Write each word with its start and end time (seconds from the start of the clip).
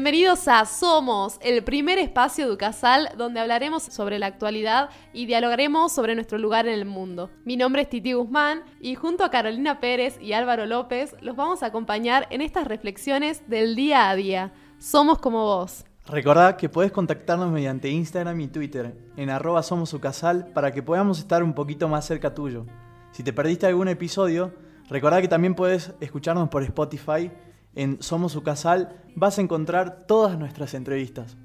Bienvenidos 0.00 0.48
a 0.48 0.64
Somos, 0.64 1.36
el 1.42 1.62
primer 1.62 1.98
espacio 1.98 2.46
de 2.46 2.54
Ucasal 2.54 3.10
donde 3.18 3.38
hablaremos 3.38 3.82
sobre 3.82 4.18
la 4.18 4.28
actualidad 4.28 4.88
y 5.12 5.26
dialogaremos 5.26 5.92
sobre 5.92 6.14
nuestro 6.14 6.38
lugar 6.38 6.66
en 6.66 6.72
el 6.72 6.86
mundo. 6.86 7.28
Mi 7.44 7.58
nombre 7.58 7.82
es 7.82 7.90
Titi 7.90 8.14
Guzmán 8.14 8.62
y 8.80 8.94
junto 8.94 9.24
a 9.24 9.30
Carolina 9.30 9.78
Pérez 9.78 10.18
y 10.18 10.32
Álvaro 10.32 10.64
López 10.64 11.14
los 11.20 11.36
vamos 11.36 11.62
a 11.62 11.66
acompañar 11.66 12.26
en 12.30 12.40
estas 12.40 12.66
reflexiones 12.66 13.46
del 13.46 13.76
día 13.76 14.08
a 14.08 14.16
día. 14.16 14.54
Somos 14.78 15.18
como 15.18 15.44
vos. 15.44 15.84
Recordad 16.06 16.56
que 16.56 16.70
podés 16.70 16.92
contactarnos 16.92 17.52
mediante 17.52 17.90
Instagram 17.90 18.40
y 18.40 18.48
Twitter 18.48 18.96
en 19.18 19.28
arroba 19.28 19.62
somosucasal 19.62 20.46
para 20.54 20.72
que 20.72 20.82
podamos 20.82 21.18
estar 21.18 21.42
un 21.42 21.52
poquito 21.52 21.88
más 21.88 22.06
cerca 22.06 22.34
tuyo. 22.34 22.64
Si 23.10 23.22
te 23.22 23.34
perdiste 23.34 23.66
algún 23.66 23.88
episodio, 23.88 24.54
recordad 24.88 25.20
que 25.20 25.28
también 25.28 25.54
puedes 25.54 25.92
escucharnos 26.00 26.48
por 26.48 26.62
Spotify 26.62 27.30
en 27.74 28.02
Somos 28.02 28.36
Ucasal 28.36 29.02
vas 29.14 29.38
a 29.38 29.42
encontrar 29.42 30.06
todas 30.06 30.38
nuestras 30.38 30.74
entrevistas. 30.74 31.36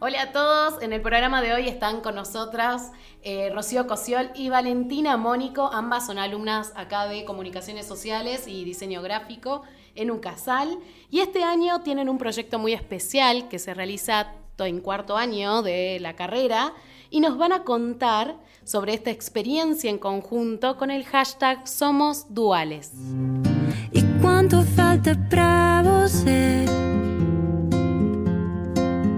Hola 0.00 0.22
a 0.22 0.32
todos, 0.32 0.82
en 0.82 0.92
el 0.92 1.00
programa 1.00 1.40
de 1.40 1.54
hoy 1.54 1.68
están 1.68 2.00
con 2.02 2.14
nosotras 2.14 2.92
eh, 3.22 3.50
Rocío 3.54 3.86
Cosiol 3.86 4.30
y 4.34 4.50
Valentina 4.50 5.16
Mónico, 5.16 5.70
ambas 5.72 6.06
son 6.06 6.18
alumnas 6.18 6.72
acá 6.76 7.06
de 7.06 7.24
Comunicaciones 7.24 7.86
Sociales 7.86 8.46
y 8.46 8.64
Diseño 8.64 9.00
Gráfico 9.00 9.62
en 9.94 10.10
UCASAL 10.10 10.78
y 11.10 11.20
este 11.20 11.42
año 11.42 11.80
tienen 11.80 12.08
un 12.08 12.18
proyecto 12.18 12.58
muy 12.58 12.74
especial 12.74 13.48
que 13.48 13.58
se 13.58 13.72
realiza 13.72 14.32
en 14.58 14.80
cuarto 14.80 15.16
año 15.16 15.62
de 15.62 15.98
la 16.00 16.14
carrera 16.14 16.74
y 17.10 17.20
nos 17.20 17.38
van 17.38 17.52
a 17.52 17.64
contar 17.64 18.36
sobre 18.64 18.94
esta 18.94 19.10
experiencia 19.10 19.90
en 19.90 19.98
conjunto 19.98 20.76
con 20.76 20.90
el 20.90 21.04
hashtag 21.04 21.66
Somos 21.66 22.32
Duales. 22.32 22.92
¿Y 25.04 25.06
cuánto 25.06 25.20
falta 25.20 25.28
para 25.28 26.08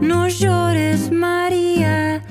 No 0.00 0.28
llores, 0.28 1.12
María. 1.12 2.24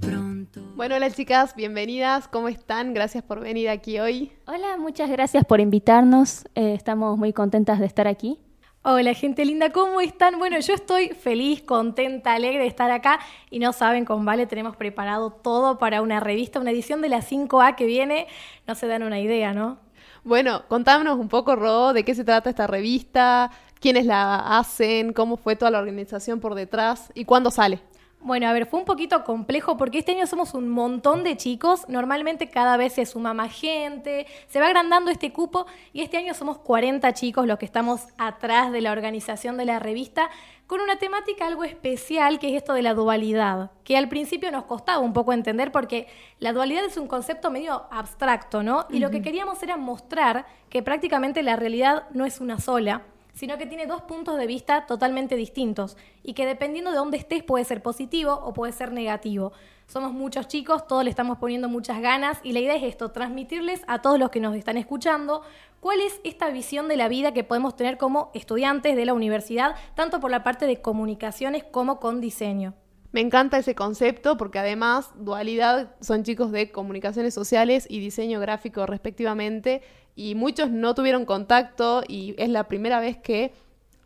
Pronto. 0.00 0.60
Bueno, 0.76 0.96
hola 0.96 1.10
chicas, 1.10 1.54
bienvenidas. 1.54 2.28
¿Cómo 2.28 2.48
están? 2.48 2.92
Gracias 2.92 3.24
por 3.24 3.40
venir 3.40 3.70
aquí 3.70 3.98
hoy. 3.98 4.32
Hola, 4.46 4.76
muchas 4.78 5.08
gracias 5.10 5.44
por 5.44 5.60
invitarnos. 5.60 6.44
Eh, 6.54 6.74
estamos 6.74 7.16
muy 7.16 7.32
contentas 7.32 7.78
de 7.78 7.86
estar 7.86 8.06
aquí. 8.06 8.38
Hola 8.82 9.12
gente 9.14 9.44
linda, 9.44 9.70
¿cómo 9.70 10.00
están? 10.00 10.38
Bueno, 10.38 10.58
yo 10.60 10.72
estoy 10.72 11.08
feliz, 11.08 11.62
contenta, 11.62 12.34
alegre 12.34 12.60
de 12.60 12.68
estar 12.68 12.90
acá 12.90 13.18
y 13.50 13.58
no 13.58 13.72
saben, 13.72 14.04
con 14.04 14.24
Vale 14.24 14.46
tenemos 14.46 14.76
preparado 14.76 15.30
todo 15.30 15.78
para 15.78 16.00
una 16.00 16.20
revista, 16.20 16.60
una 16.60 16.70
edición 16.70 17.02
de 17.02 17.08
la 17.08 17.20
5A 17.20 17.74
que 17.74 17.86
viene, 17.86 18.28
no 18.66 18.74
se 18.74 18.86
dan 18.86 19.02
una 19.02 19.18
idea, 19.18 19.52
¿no? 19.52 19.78
Bueno, 20.24 20.62
contámonos 20.68 21.18
un 21.18 21.28
poco, 21.28 21.56
Ro, 21.56 21.92
de 21.92 22.04
qué 22.04 22.14
se 22.14 22.24
trata 22.24 22.50
esta 22.50 22.66
revista, 22.66 23.50
quiénes 23.80 24.04
la 24.04 24.58
hacen, 24.58 25.12
cómo 25.12 25.36
fue 25.36 25.56
toda 25.56 25.70
la 25.70 25.78
organización 25.78 26.40
por 26.40 26.54
detrás 26.54 27.10
y 27.14 27.24
cuándo 27.24 27.50
sale. 27.50 27.80
Bueno, 28.20 28.48
a 28.48 28.52
ver, 28.52 28.66
fue 28.66 28.80
un 28.80 28.84
poquito 28.84 29.22
complejo 29.22 29.76
porque 29.76 29.98
este 29.98 30.12
año 30.12 30.26
somos 30.26 30.52
un 30.54 30.68
montón 30.68 31.22
de 31.22 31.36
chicos, 31.36 31.88
normalmente 31.88 32.50
cada 32.50 32.76
vez 32.76 32.94
se 32.94 33.06
suma 33.06 33.32
más 33.32 33.52
gente, 33.52 34.26
se 34.48 34.58
va 34.58 34.66
agrandando 34.66 35.10
este 35.10 35.32
cupo 35.32 35.66
y 35.92 36.02
este 36.02 36.16
año 36.16 36.34
somos 36.34 36.58
40 36.58 37.14
chicos 37.14 37.46
los 37.46 37.58
que 37.58 37.64
estamos 37.64 38.08
atrás 38.18 38.72
de 38.72 38.80
la 38.80 38.90
organización 38.90 39.56
de 39.56 39.66
la 39.66 39.78
revista 39.78 40.30
con 40.66 40.80
una 40.80 40.96
temática 40.96 41.46
algo 41.46 41.62
especial 41.62 42.40
que 42.40 42.48
es 42.48 42.56
esto 42.56 42.74
de 42.74 42.82
la 42.82 42.92
dualidad, 42.92 43.70
que 43.84 43.96
al 43.96 44.08
principio 44.08 44.50
nos 44.50 44.64
costaba 44.64 44.98
un 44.98 45.12
poco 45.12 45.32
entender 45.32 45.70
porque 45.70 46.08
la 46.40 46.52
dualidad 46.52 46.84
es 46.84 46.96
un 46.96 47.06
concepto 47.06 47.50
medio 47.52 47.84
abstracto, 47.90 48.64
¿no? 48.64 48.86
Y 48.90 48.98
lo 48.98 49.10
que 49.10 49.22
queríamos 49.22 49.62
era 49.62 49.76
mostrar 49.76 50.44
que 50.68 50.82
prácticamente 50.82 51.42
la 51.42 51.56
realidad 51.56 52.08
no 52.10 52.26
es 52.26 52.40
una 52.40 52.58
sola, 52.58 53.02
sino 53.38 53.56
que 53.56 53.66
tiene 53.66 53.86
dos 53.86 54.02
puntos 54.02 54.36
de 54.36 54.48
vista 54.48 54.84
totalmente 54.86 55.36
distintos 55.36 55.96
y 56.24 56.32
que 56.32 56.44
dependiendo 56.44 56.90
de 56.90 56.96
dónde 56.96 57.18
estés 57.18 57.44
puede 57.44 57.64
ser 57.64 57.84
positivo 57.84 58.32
o 58.32 58.52
puede 58.52 58.72
ser 58.72 58.90
negativo. 58.90 59.52
Somos 59.86 60.12
muchos 60.12 60.48
chicos, 60.48 60.88
todos 60.88 61.04
le 61.04 61.10
estamos 61.10 61.38
poniendo 61.38 61.68
muchas 61.68 62.00
ganas 62.00 62.40
y 62.42 62.50
la 62.50 62.58
idea 62.58 62.74
es 62.74 62.82
esto, 62.82 63.12
transmitirles 63.12 63.82
a 63.86 64.02
todos 64.02 64.18
los 64.18 64.30
que 64.30 64.40
nos 64.40 64.56
están 64.56 64.76
escuchando 64.76 65.42
cuál 65.78 66.00
es 66.00 66.20
esta 66.24 66.50
visión 66.50 66.88
de 66.88 66.96
la 66.96 67.06
vida 67.06 67.32
que 67.32 67.44
podemos 67.44 67.76
tener 67.76 67.96
como 67.96 68.32
estudiantes 68.34 68.96
de 68.96 69.06
la 69.06 69.14
universidad, 69.14 69.76
tanto 69.94 70.18
por 70.18 70.32
la 70.32 70.42
parte 70.42 70.66
de 70.66 70.82
comunicaciones 70.82 71.62
como 71.62 72.00
con 72.00 72.20
diseño. 72.20 72.74
Me 73.12 73.20
encanta 73.20 73.58
ese 73.58 73.76
concepto 73.76 74.36
porque 74.36 74.58
además 74.58 75.12
dualidad 75.16 75.94
son 76.00 76.24
chicos 76.24 76.50
de 76.50 76.72
comunicaciones 76.72 77.34
sociales 77.34 77.86
y 77.88 78.00
diseño 78.00 78.40
gráfico 78.40 78.84
respectivamente 78.84 79.80
y 80.18 80.34
muchos 80.34 80.72
no 80.72 80.96
tuvieron 80.96 81.24
contacto 81.24 82.02
y 82.08 82.34
es 82.38 82.48
la 82.48 82.64
primera 82.64 82.98
vez 82.98 83.16
que 83.16 83.52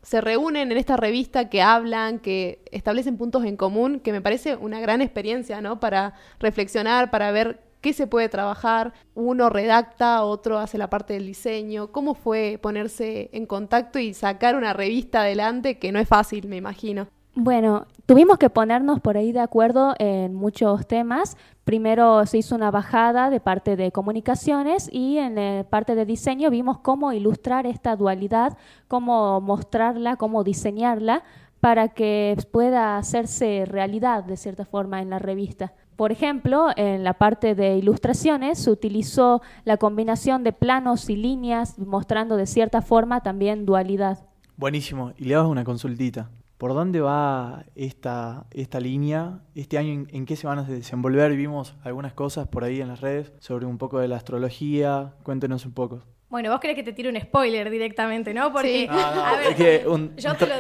se 0.03 0.21
reúnen 0.21 0.71
en 0.71 0.77
esta 0.77 0.99
revista, 0.99 1.49
que 1.49 1.63
hablan, 1.63 2.19
que 2.19 2.63
establecen 2.71 3.17
puntos 3.17 3.47
en 3.47 3.57
común, 3.57 3.99
que 3.99 4.13
me 4.13 4.21
parece 4.21 4.57
una 4.57 4.79
gran 4.79 5.01
experiencia, 5.01 5.63
¿no? 5.63 5.81
Para 5.81 6.13
reflexionar, 6.39 7.11
para 7.11 7.31
ver 7.31 7.63
qué 7.81 7.95
se 7.95 8.07
puede 8.07 8.29
trabajar. 8.29 8.93
Uno 9.15 9.49
redacta, 9.49 10.23
otro 10.25 10.59
hace 10.59 10.77
la 10.77 10.91
parte 10.91 11.15
del 11.15 11.25
diseño. 11.25 11.93
¿Cómo 11.93 12.15
fue 12.15 12.59
ponerse 12.61 13.31
en 13.33 13.47
contacto 13.47 13.99
y 13.99 14.13
sacar 14.13 14.55
una 14.55 14.75
revista 14.75 15.23
adelante 15.23 15.79
que 15.79 15.93
no 15.93 15.99
es 15.99 16.09
fácil, 16.09 16.47
me 16.47 16.57
imagino? 16.57 17.09
Bueno, 17.35 17.87
tuvimos 18.05 18.37
que 18.37 18.51
ponernos 18.51 19.01
por 19.01 19.17
ahí 19.17 19.33
de 19.33 19.41
acuerdo 19.41 19.95
en 19.99 20.35
muchos 20.35 20.87
temas. 20.87 21.39
Primero 21.65 22.27
se 22.27 22.39
hizo 22.39 22.55
una 22.55 22.71
bajada 22.71 23.31
de 23.31 23.41
parte 23.41 23.75
de 23.75 23.91
comunicaciones 23.91 24.91
y 24.93 25.17
en 25.17 25.37
la 25.37 25.65
parte 25.65 25.95
de 25.95 26.05
diseño 26.05 26.51
vimos 26.51 26.79
cómo 26.81 27.13
ilustrar 27.15 27.67
esta 27.67 27.97
dualidad, 27.97 28.59
cómo 28.87 29.41
mostrarla, 29.41 30.17
cómo 30.17 30.45
diseñarla 30.45 31.23
para 31.61 31.89
que 31.89 32.37
pueda 32.51 32.99
hacerse 32.99 33.65
realidad 33.67 34.25
de 34.25 34.37
cierta 34.37 34.67
forma 34.67 35.01
en 35.01 35.09
la 35.09 35.19
revista. 35.19 35.73
Por 35.97 36.13
ejemplo, 36.13 36.69
en 36.77 37.03
la 37.03 37.15
parte 37.15 37.55
de 37.55 37.79
ilustraciones 37.79 38.59
se 38.59 38.71
utilizó 38.71 39.41
la 39.65 39.79
combinación 39.79 40.43
de 40.43 40.53
planos 40.53 41.09
y 41.09 41.17
líneas 41.17 41.79
mostrando 41.79 42.37
de 42.37 42.47
cierta 42.47 42.83
forma 42.83 43.21
también 43.21 43.65
dualidad. 43.65 44.27
Buenísimo. 44.57 45.13
Y 45.17 45.25
le 45.25 45.35
hago 45.37 45.49
una 45.49 45.65
consultita. 45.65 46.29
¿Por 46.63 46.75
dónde 46.75 47.01
va 47.01 47.65
esta, 47.75 48.47
esta 48.53 48.79
línea? 48.79 49.41
¿Este 49.57 49.79
año 49.79 50.07
en, 50.09 50.27
qué 50.27 50.37
se 50.37 50.47
van 50.47 50.61
a 50.61 50.63
desenvolver? 50.63 51.35
Vimos 51.35 51.75
algunas 51.83 52.13
cosas 52.13 52.47
por 52.47 52.63
ahí 52.63 52.81
en 52.81 52.87
las 52.87 53.01
redes 53.01 53.33
sobre 53.41 53.67
un 53.67 53.79
poco 53.79 53.99
de 53.99 54.07
la 54.07 54.15
astrología. 54.15 55.13
Cuéntenos 55.25 55.67
un 55.67 55.73
poco. 55.73 56.05
Bueno, 56.29 56.53
vos 56.53 56.61
querés 56.61 56.77
que 56.77 56.85
te 56.85 56.93
tire 56.93 57.09
un 57.09 57.21
spoiler 57.21 57.69
directamente, 57.69 58.33
¿no? 58.33 58.53
Porque, 58.53 58.89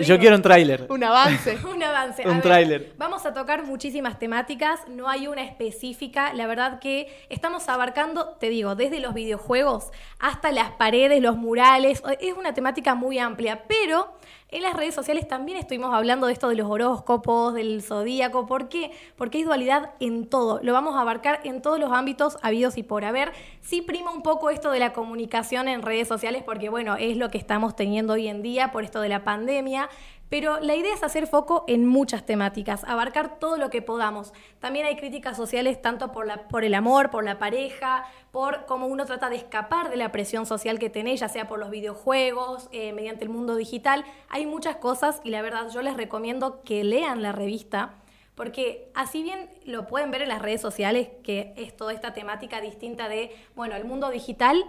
yo, 0.04 0.18
quiero 0.18 0.34
un 0.34 0.42
tráiler. 0.42 0.86
Un 0.90 1.04
avance. 1.04 1.56
un 1.72 1.80
avance. 1.80 2.28
un 2.28 2.40
tráiler. 2.40 2.94
Vamos 2.98 3.24
a 3.24 3.32
tocar 3.32 3.64
muchísimas 3.64 4.18
temáticas, 4.18 4.80
no 4.88 5.08
hay 5.08 5.28
una 5.28 5.44
específica. 5.44 6.34
La 6.34 6.48
verdad 6.48 6.80
que 6.80 7.14
estamos 7.30 7.68
abarcando, 7.68 8.36
te 8.40 8.48
digo, 8.48 8.74
desde 8.74 8.98
los 8.98 9.14
videojuegos 9.14 9.92
hasta 10.18 10.50
las 10.50 10.72
paredes, 10.72 11.22
los 11.22 11.36
murales. 11.36 12.02
Es 12.20 12.34
una 12.36 12.54
temática 12.54 12.96
muy 12.96 13.20
amplia, 13.20 13.62
pero 13.68 14.18
en 14.52 14.62
las 14.62 14.74
redes 14.74 14.94
sociales 14.94 15.26
también 15.26 15.56
estuvimos 15.56 15.94
hablando 15.94 16.26
de 16.26 16.34
esto 16.34 16.48
de 16.48 16.56
los 16.56 16.70
horóscopos, 16.70 17.54
del 17.54 17.82
zodíaco. 17.82 18.46
¿Por 18.46 18.68
qué? 18.68 18.90
Porque 19.16 19.38
hay 19.38 19.44
dualidad 19.44 19.92
en 19.98 20.28
todo. 20.28 20.60
Lo 20.62 20.74
vamos 20.74 20.94
a 20.94 21.00
abarcar 21.00 21.40
en 21.44 21.62
todos 21.62 21.80
los 21.80 21.90
ámbitos 21.90 22.36
habidos 22.42 22.76
y 22.76 22.82
por 22.82 23.04
haber. 23.04 23.32
Sí 23.62 23.80
prima 23.80 24.12
un 24.12 24.22
poco 24.22 24.50
esto 24.50 24.70
de 24.70 24.78
la 24.78 24.92
comunicación 24.92 25.68
en 25.68 25.80
redes 25.80 26.06
sociales 26.06 26.42
porque, 26.42 26.68
bueno, 26.68 26.96
es 26.96 27.16
lo 27.16 27.30
que 27.30 27.38
estamos 27.38 27.76
teniendo 27.76 28.12
hoy 28.12 28.28
en 28.28 28.42
día 28.42 28.72
por 28.72 28.84
esto 28.84 29.00
de 29.00 29.08
la 29.08 29.24
pandemia. 29.24 29.88
Pero 30.32 30.60
la 30.60 30.74
idea 30.74 30.94
es 30.94 31.02
hacer 31.02 31.26
foco 31.26 31.66
en 31.68 31.86
muchas 31.86 32.24
temáticas, 32.24 32.84
abarcar 32.84 33.38
todo 33.38 33.58
lo 33.58 33.68
que 33.68 33.82
podamos. 33.82 34.32
También 34.60 34.86
hay 34.86 34.96
críticas 34.96 35.36
sociales 35.36 35.82
tanto 35.82 36.10
por, 36.10 36.26
la, 36.26 36.48
por 36.48 36.64
el 36.64 36.72
amor, 36.72 37.10
por 37.10 37.22
la 37.22 37.38
pareja, 37.38 38.06
por 38.30 38.64
cómo 38.64 38.86
uno 38.86 39.04
trata 39.04 39.28
de 39.28 39.36
escapar 39.36 39.90
de 39.90 39.98
la 39.98 40.10
presión 40.10 40.46
social 40.46 40.78
que 40.78 40.88
tenés, 40.88 41.20
ya 41.20 41.28
sea 41.28 41.48
por 41.48 41.58
los 41.58 41.68
videojuegos, 41.68 42.70
eh, 42.72 42.94
mediante 42.94 43.24
el 43.24 43.28
mundo 43.28 43.56
digital. 43.56 44.06
Hay 44.30 44.46
muchas 44.46 44.76
cosas 44.76 45.20
y 45.22 45.28
la 45.28 45.42
verdad 45.42 45.68
yo 45.68 45.82
les 45.82 45.98
recomiendo 45.98 46.62
que 46.62 46.82
lean 46.82 47.20
la 47.20 47.32
revista. 47.32 47.96
Porque 48.34 48.90
así 48.94 49.22
bien 49.22 49.50
lo 49.66 49.86
pueden 49.86 50.10
ver 50.10 50.22
en 50.22 50.30
las 50.30 50.40
redes 50.40 50.62
sociales, 50.62 51.10
que 51.22 51.52
es 51.58 51.76
toda 51.76 51.92
esta 51.92 52.14
temática 52.14 52.62
distinta 52.62 53.10
de, 53.10 53.36
bueno, 53.54 53.76
el 53.76 53.84
mundo 53.84 54.08
digital, 54.08 54.64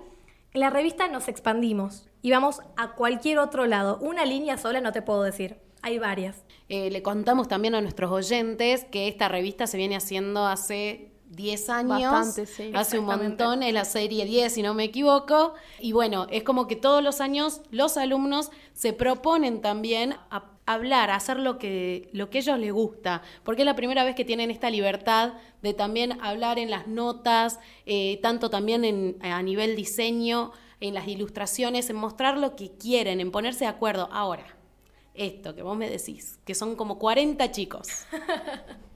en 0.54 0.62
la 0.62 0.70
revista 0.70 1.08
nos 1.08 1.28
expandimos 1.28 2.08
y 2.22 2.32
vamos 2.32 2.62
a 2.78 2.94
cualquier 2.94 3.40
otro 3.40 3.66
lado. 3.66 3.98
Una 4.02 4.26
línea 4.26 4.58
sola 4.58 4.82
no 4.82 4.92
te 4.92 5.02
puedo 5.02 5.24
decir, 5.24 5.58
hay 5.82 5.98
varias. 5.98 6.44
Eh, 6.70 6.92
le 6.92 7.02
contamos 7.02 7.48
también 7.48 7.76
a 7.76 7.82
nuestros 7.82 8.12
oyentes 8.12 8.86
que 8.86 9.08
esta 9.08 9.28
revista 9.30 9.68
se 9.68 9.78
viene 9.78 9.96
haciendo 9.96 10.46
hace 10.46 11.13
10 11.36 11.70
años. 11.70 12.12
Bastante, 12.12 12.46
sí. 12.46 12.72
Hace 12.74 13.00
un 13.00 13.06
montón, 13.06 13.64
es 13.64 13.74
la 13.74 13.86
serie 13.86 14.26
10, 14.26 14.54
si 14.54 14.62
no 14.62 14.74
me 14.74 14.86
equivoco. 14.86 15.54
Y 15.80 15.92
bueno, 15.92 16.28
es 16.30 16.44
como 16.44 16.68
que 16.68 16.76
todos 16.76 17.04
los 17.04 17.22
años 17.22 17.62
los 17.72 17.98
alumnos 17.98 18.52
se 18.74 18.94
proponen 18.94 19.62
también 19.62 20.16
a 20.30 20.50
hablar, 20.66 21.10
a 21.10 21.16
hacer 21.16 21.40
lo 21.40 21.58
que, 21.58 22.10
lo 22.14 22.30
que 22.30 22.40
ellos 22.40 22.58
les 22.58 22.72
gusta, 22.72 23.22
porque 23.44 23.64
es 23.64 23.66
la 23.66 23.76
primera 23.76 24.04
vez 24.04 24.16
que 24.16 24.26
tienen 24.26 24.50
esta 24.50 24.70
libertad 24.70 25.34
de 25.62 25.74
también 25.74 26.22
hablar 26.22 26.58
en 26.60 26.70
las 26.70 26.88
notas, 26.88 27.60
eh, 27.86 28.20
tanto 28.22 28.50
también 28.50 28.86
en, 28.86 29.18
a 29.22 29.42
nivel 29.42 29.76
diseño, 29.76 30.52
en 30.80 30.94
las 30.94 31.08
ilustraciones, 31.08 31.90
en 31.90 31.96
mostrar 31.96 32.38
lo 32.38 32.56
que 32.56 32.72
quieren, 32.72 33.20
en 33.20 33.32
ponerse 33.32 33.66
de 33.66 33.70
acuerdo. 33.70 34.10
Ahora, 34.12 34.46
esto 35.14 35.56
que 35.56 35.62
vos 35.62 35.78
me 35.78 35.90
decís, 35.90 36.40
que 36.46 36.56
son 36.56 36.76
como 36.76 36.98
40 36.98 37.52
chicos. 37.52 37.88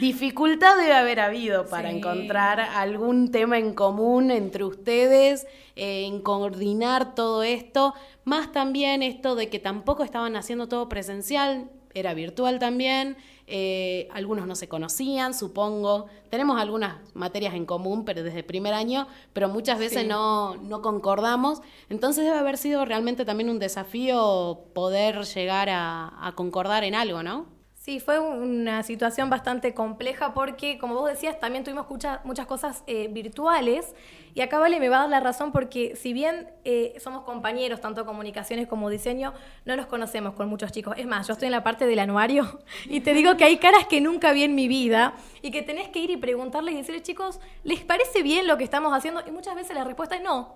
Dificultad 0.00 0.76
debe 0.76 0.94
haber 0.94 1.20
habido 1.20 1.66
para 1.66 1.90
Sí. 1.90 1.96
encontrar 1.98 2.58
algún 2.60 3.30
tema 3.30 3.58
en 3.58 3.74
común 3.74 4.30
entre 4.30 4.64
ustedes, 4.64 5.46
eh, 5.76 6.06
en 6.06 6.20
coordinar 6.20 7.14
todo 7.14 7.42
esto, 7.42 7.94
más 8.24 8.50
también 8.50 9.02
esto 9.02 9.36
de 9.36 9.48
que 9.50 9.58
tampoco 9.60 10.02
estaban 10.02 10.34
haciendo 10.36 10.68
todo 10.68 10.88
presencial, 10.88 11.70
era 11.96 12.12
virtual 12.12 12.58
también, 12.58 13.16
eh, 13.46 14.08
algunos 14.12 14.48
no 14.48 14.56
se 14.56 14.66
conocían, 14.68 15.32
supongo, 15.32 16.06
tenemos 16.28 16.60
algunas 16.60 16.96
materias 17.14 17.54
en 17.54 17.66
común, 17.66 18.04
pero 18.04 18.24
desde 18.24 18.38
el 18.40 18.44
primer 18.44 18.74
año, 18.74 19.06
pero 19.32 19.48
muchas 19.48 19.78
veces 19.78 20.02
Sí. 20.02 20.08
no, 20.08 20.56
no 20.56 20.82
concordamos, 20.82 21.60
entonces 21.88 22.24
debe 22.24 22.36
haber 22.38 22.56
sido 22.58 22.84
realmente 22.84 23.24
también 23.24 23.48
un 23.48 23.60
desafío 23.60 24.64
poder 24.74 25.22
llegar 25.24 25.68
a, 25.70 26.26
a 26.26 26.32
concordar 26.34 26.82
en 26.82 26.96
algo, 26.96 27.22
¿no? 27.22 27.53
Sí, 27.84 28.00
fue 28.00 28.18
una 28.18 28.82
situación 28.82 29.28
bastante 29.28 29.74
compleja 29.74 30.32
porque, 30.32 30.78
como 30.78 30.94
vos 30.94 31.10
decías, 31.10 31.38
también 31.38 31.64
tuvimos 31.64 31.86
mucha- 31.90 32.22
muchas 32.24 32.46
cosas 32.46 32.82
eh, 32.86 33.08
virtuales. 33.10 33.94
Y 34.32 34.40
acá 34.40 34.58
Vale 34.58 34.80
me 34.80 34.88
va 34.88 34.96
a 34.96 35.00
dar 35.00 35.10
la 35.10 35.20
razón 35.20 35.52
porque 35.52 35.94
si 35.94 36.14
bien 36.14 36.48
eh, 36.64 36.94
somos 36.98 37.24
compañeros, 37.24 37.82
tanto 37.82 38.06
comunicaciones 38.06 38.68
como 38.68 38.88
diseño, 38.88 39.34
no 39.66 39.76
nos 39.76 39.84
conocemos 39.84 40.32
con 40.32 40.48
muchos 40.48 40.72
chicos. 40.72 40.94
Es 40.96 41.06
más, 41.06 41.26
yo 41.26 41.34
estoy 41.34 41.44
en 41.46 41.52
la 41.52 41.62
parte 41.62 41.84
del 41.86 41.98
anuario 41.98 42.58
y 42.88 43.00
te 43.00 43.12
digo 43.12 43.36
que 43.36 43.44
hay 43.44 43.58
caras 43.58 43.86
que 43.86 44.00
nunca 44.00 44.32
vi 44.32 44.44
en 44.44 44.54
mi 44.54 44.66
vida 44.66 45.12
y 45.42 45.50
que 45.50 45.60
tenés 45.60 45.90
que 45.90 45.98
ir 45.98 46.08
y 46.08 46.16
preguntarles 46.16 46.72
y 46.72 46.78
decirles, 46.78 47.02
chicos, 47.02 47.38
¿les 47.64 47.80
parece 47.84 48.22
bien 48.22 48.46
lo 48.46 48.56
que 48.56 48.64
estamos 48.64 48.94
haciendo? 48.94 49.20
Y 49.26 49.30
muchas 49.30 49.54
veces 49.56 49.76
la 49.76 49.84
respuesta 49.84 50.16
es 50.16 50.22
no. 50.22 50.54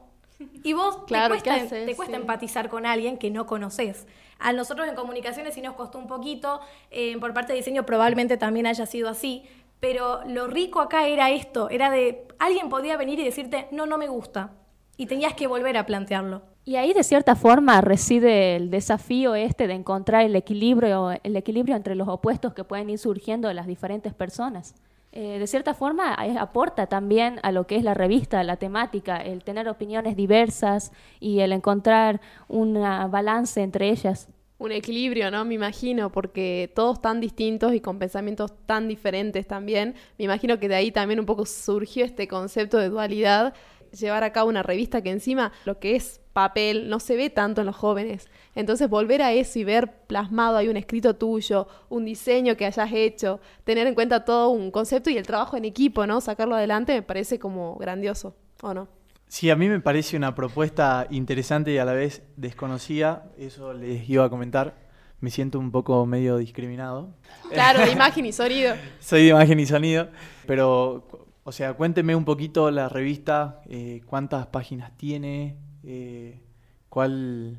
Y 0.62 0.72
vos 0.72 0.98
Claro, 1.06 1.34
te 1.34 1.42
¿qué 1.42 1.50
cuesta, 1.50 1.66
haces? 1.66 1.86
te 1.86 1.94
cuesta 1.94 2.14
Sí. 2.14 2.20
empatizar 2.22 2.70
con 2.70 2.86
alguien 2.86 3.19
que 3.19 3.31
no 3.31 3.44
conoces. 3.44 4.06
A 4.38 4.52
nosotros 4.52 4.87
en 4.88 4.94
comunicaciones 4.94 5.55
sí 5.55 5.61
nos 5.61 5.75
costó 5.75 5.99
un 5.99 6.06
poquito, 6.06 6.61
eh, 6.90 7.19
por 7.19 7.35
parte 7.35 7.52
de 7.52 7.58
diseño 7.58 7.85
probablemente 7.85 8.37
también 8.37 8.67
haya 8.67 8.87
sido 8.87 9.08
así, 9.08 9.44
pero 9.81 10.20
lo 10.26 10.46
rico 10.46 10.81
acá 10.81 11.06
era 11.08 11.31
esto, 11.31 11.70
era 11.70 11.90
de 11.90 12.26
alguien 12.38 12.69
podía 12.69 12.96
venir 12.96 13.19
y 13.19 13.25
decirte, 13.25 13.69
no, 13.70 13.87
no 13.87 13.99
me 13.99 14.08
gusta, 14.08 14.52
y 14.96 15.06
tenías 15.06 15.35
que 15.35 15.46
volver 15.46 15.76
a 15.76 15.87
plantearlo. 15.87 16.43
Y 16.64 16.76
ahí 16.76 16.93
de 16.93 17.02
cierta 17.02 17.35
forma 17.35 17.81
reside 17.81 18.56
el 18.56 18.70
desafío 18.70 19.35
este 19.35 19.67
de 19.67 19.75
encontrar 19.75 20.25
el 20.25 20.37
equilibrio, 20.37 21.12
el 21.23 21.37
equilibrio 21.37 21.75
entre 21.76 21.94
los 21.94 22.08
opuestos 22.08 22.52
que 22.52 22.62
pueden 22.62 22.91
ir 22.91 22.99
surgiendo 22.99 23.49
de 23.49 23.55
las 23.55 23.67
diferentes 23.67 24.12
personas. 24.12 24.75
Eh, 25.12 25.38
de 25.38 25.46
cierta 25.46 25.72
forma 25.72 26.14
aporta 26.14 26.87
también 26.87 27.40
a 27.43 27.50
lo 27.50 27.66
que 27.66 27.76
es 27.76 27.82
la 27.82 27.94
revista, 27.94 28.43
la 28.44 28.56
temática, 28.56 29.16
el 29.16 29.43
tener 29.43 29.69
opiniones 29.69 30.16
diversas 30.16 30.93
y 31.19 31.40
el 31.40 31.52
encontrar 31.52 32.20
un 32.46 32.75
balance 32.75 33.62
entre 33.62 33.88
ellas. 33.88 34.28
Un 34.58 34.72
equilibrio, 34.72 35.31
¿no? 35.31 35.44
Me 35.44 35.55
imagino, 35.55 36.10
porque 36.10 36.72
todos 36.75 37.00
tan 37.00 37.20
distintos 37.20 37.75
y 37.75 37.81
con 37.81 38.00
pensamientos 38.00 38.52
tan 38.66 38.88
diferentes 38.88 39.46
también. 39.46 39.94
Me 40.19 40.25
imagino 40.25 40.58
que 40.58 40.69
de 40.69 40.75
ahí 40.75 40.90
también 40.90 41.20
un 41.20 41.26
poco 41.26 41.46
surgió 41.46 42.05
este 42.05 42.26
concepto 42.26 42.76
de 42.76 42.88
dualidad, 42.88 43.55
llevar 43.93 44.25
a 44.25 44.32
cabo 44.32 44.49
una 44.49 44.62
revista 44.62 45.02
que 45.02 45.11
encima 45.11 45.52
lo 45.64 45.79
que 45.79 45.96
es 45.96 46.20
papel 46.32 46.88
no 46.88 47.00
se 47.00 47.17
ve 47.17 47.31
tanto 47.31 47.62
en 47.62 47.67
los 47.67 47.76
jóvenes. 47.76 48.29
Entonces 48.55 48.88
volver 48.88 49.23
a 49.23 49.32
eso 49.32 49.58
y 49.58 49.64
ver 49.64 50.05
plasmado 50.06 50.56
ahí 50.56 50.69
un 50.69 50.76
escrito 50.76 51.17
tuyo, 51.17 51.67
un 51.88 52.05
diseño 52.05 52.56
que 52.56 52.67
hayas 52.67 52.90
hecho, 52.93 53.40
tener 53.64 53.87
en 53.87 53.94
cuenta 53.94 54.25
todo 54.25 54.50
un 54.50 54.70
concepto 54.70 55.11
y 55.11 55.17
el 55.17 55.26
trabajo 55.26 55.56
en 55.56 55.64
equipo, 55.64 56.06
¿no? 56.06 56.20
Sacarlo 56.20 56.55
adelante 56.55 56.93
me 56.93 57.02
parece 57.02 57.38
como 57.38 57.76
grandioso, 57.76 58.37
¿o 58.62 58.73
no? 58.73 58.88
Sí, 59.29 59.50
a 59.50 59.56
mí 59.56 59.69
me 59.69 59.81
parece 59.81 60.17
una 60.17 60.34
propuesta 60.34 61.06
interesante 61.11 61.73
y 61.73 61.79
a 61.79 61.84
la 61.84 61.93
vez 61.93 62.23
desconocida. 62.37 63.31
Eso 63.37 63.75
les 63.75 64.08
iba 64.08 64.25
a 64.25 64.31
comentar. 64.31 64.75
Me 65.20 65.31
siento 65.31 65.58
un 65.58 65.70
poco 65.70 66.06
medio 66.06 66.38
discriminado. 66.38 67.11
Claro, 67.50 67.84
de 67.84 67.91
imagen 67.93 68.25
y 68.25 68.32
sonido. 68.32 68.75
Soy 69.00 69.25
de 69.25 69.29
imagen 69.29 69.61
y 69.61 69.67
sonido, 69.67 70.08
pero, 70.46 71.27
o 71.48 71.52
sea, 71.52 71.72
cuénteme 71.72 72.14
un 72.14 72.26
poquito 72.26 72.70
la 72.70 72.90
revista, 72.90 73.62
eh, 73.70 74.02
cuántas 74.04 74.48
páginas 74.48 74.94
tiene, 74.98 75.56
eh, 75.82 76.42
cuál... 76.90 77.58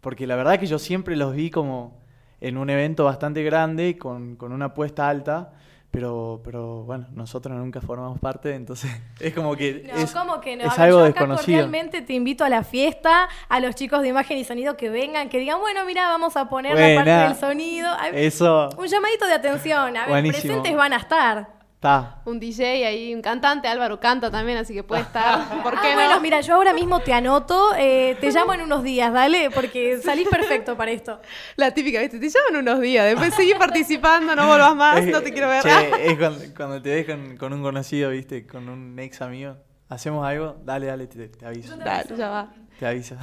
Porque 0.00 0.26
la 0.26 0.34
verdad 0.34 0.58
que 0.58 0.66
yo 0.66 0.80
siempre 0.80 1.14
los 1.14 1.32
vi 1.32 1.48
como 1.48 2.00
en 2.40 2.56
un 2.56 2.70
evento 2.70 3.04
bastante 3.04 3.44
grande, 3.44 3.96
con, 3.98 4.34
con 4.34 4.52
una 4.52 4.64
apuesta 4.64 5.08
alta, 5.08 5.52
pero, 5.92 6.40
pero 6.42 6.82
bueno, 6.82 7.06
nosotros 7.12 7.56
nunca 7.56 7.80
formamos 7.80 8.18
parte, 8.18 8.52
entonces 8.56 8.90
es 9.20 9.32
como 9.32 9.54
que 9.54 9.88
No, 9.94 10.00
es, 10.00 10.12
¿cómo 10.12 10.40
que 10.40 10.56
no? 10.56 10.64
es 10.64 10.76
algo 10.76 10.98
yo 10.98 11.04
acá 11.04 11.20
desconocido. 11.20 11.58
cordialmente 11.60 12.02
te 12.02 12.14
invito 12.14 12.42
a 12.44 12.48
la 12.48 12.64
fiesta, 12.64 13.28
a 13.48 13.60
los 13.60 13.76
chicos 13.76 14.02
de 14.02 14.08
imagen 14.08 14.38
y 14.38 14.44
sonido 14.44 14.76
que 14.76 14.90
vengan, 14.90 15.28
que 15.28 15.38
digan, 15.38 15.60
bueno, 15.60 15.84
mira, 15.86 16.08
vamos 16.08 16.36
a 16.36 16.48
poner 16.48 16.76
la 16.76 16.96
parte 16.96 17.10
del 17.10 17.36
sonido. 17.36 17.92
Eso 18.12 18.70
Un 18.76 18.88
llamadito 18.88 19.24
de 19.28 19.34
atención. 19.34 19.96
A 19.96 20.00
ver, 20.00 20.08
Buenísimo. 20.08 20.42
presentes 20.42 20.76
van 20.76 20.94
a 20.94 20.96
estar. 20.96 21.63
Está. 21.84 22.22
Un 22.24 22.40
DJ 22.40 22.86
ahí, 22.86 23.14
un 23.14 23.20
cantante, 23.20 23.68
Álvaro 23.68 24.00
canta 24.00 24.30
también, 24.30 24.56
así 24.58 24.72
que 24.72 24.82
puede 24.82 25.02
estar. 25.02 25.62
¿Por 25.62 25.74
qué 25.80 25.88
ah, 25.88 25.90
no? 25.90 25.94
bueno, 25.94 26.20
mira, 26.20 26.40
yo 26.40 26.54
ahora 26.54 26.72
mismo 26.72 27.00
te 27.00 27.12
anoto, 27.12 27.74
eh, 27.76 28.16
te 28.20 28.30
llamo 28.30 28.54
en 28.54 28.62
unos 28.62 28.82
días, 28.82 29.12
dale, 29.12 29.50
porque 29.50 29.98
salís 30.02 30.28
perfecto 30.28 30.76
para 30.76 30.90
esto. 30.90 31.20
La 31.56 31.72
típica, 31.72 32.00
¿viste? 32.00 32.18
Te 32.18 32.28
llaman 32.28 32.62
unos 32.62 32.80
días, 32.80 33.04
después 33.04 33.34
seguís 33.34 33.56
participando, 33.56 34.34
no 34.34 34.46
vuelvas 34.46 34.74
más, 34.74 34.98
Es- 34.98 35.12
no 35.12 35.20
te 35.20 35.32
quiero 35.32 35.48
ver. 35.48 35.62
che, 35.62 36.06
es 36.10 36.18
cuando, 36.18 36.44
cuando 36.56 36.82
te 36.82 36.94
ves 36.94 37.06
con, 37.06 37.36
con 37.36 37.52
un 37.52 37.62
conocido, 37.62 38.10
viste, 38.10 38.46
con 38.46 38.68
un 38.68 38.98
ex 38.98 39.20
amigo. 39.20 39.56
¿Hacemos 39.90 40.26
algo? 40.26 40.56
Dale, 40.64 40.86
dale, 40.86 41.06
te, 41.06 41.28
te 41.28 41.46
aviso. 41.46 41.76
Dale, 41.76 42.16
ya 42.16 42.28
va. 42.30 42.48
Te 42.78 42.86
aviso. 42.86 43.16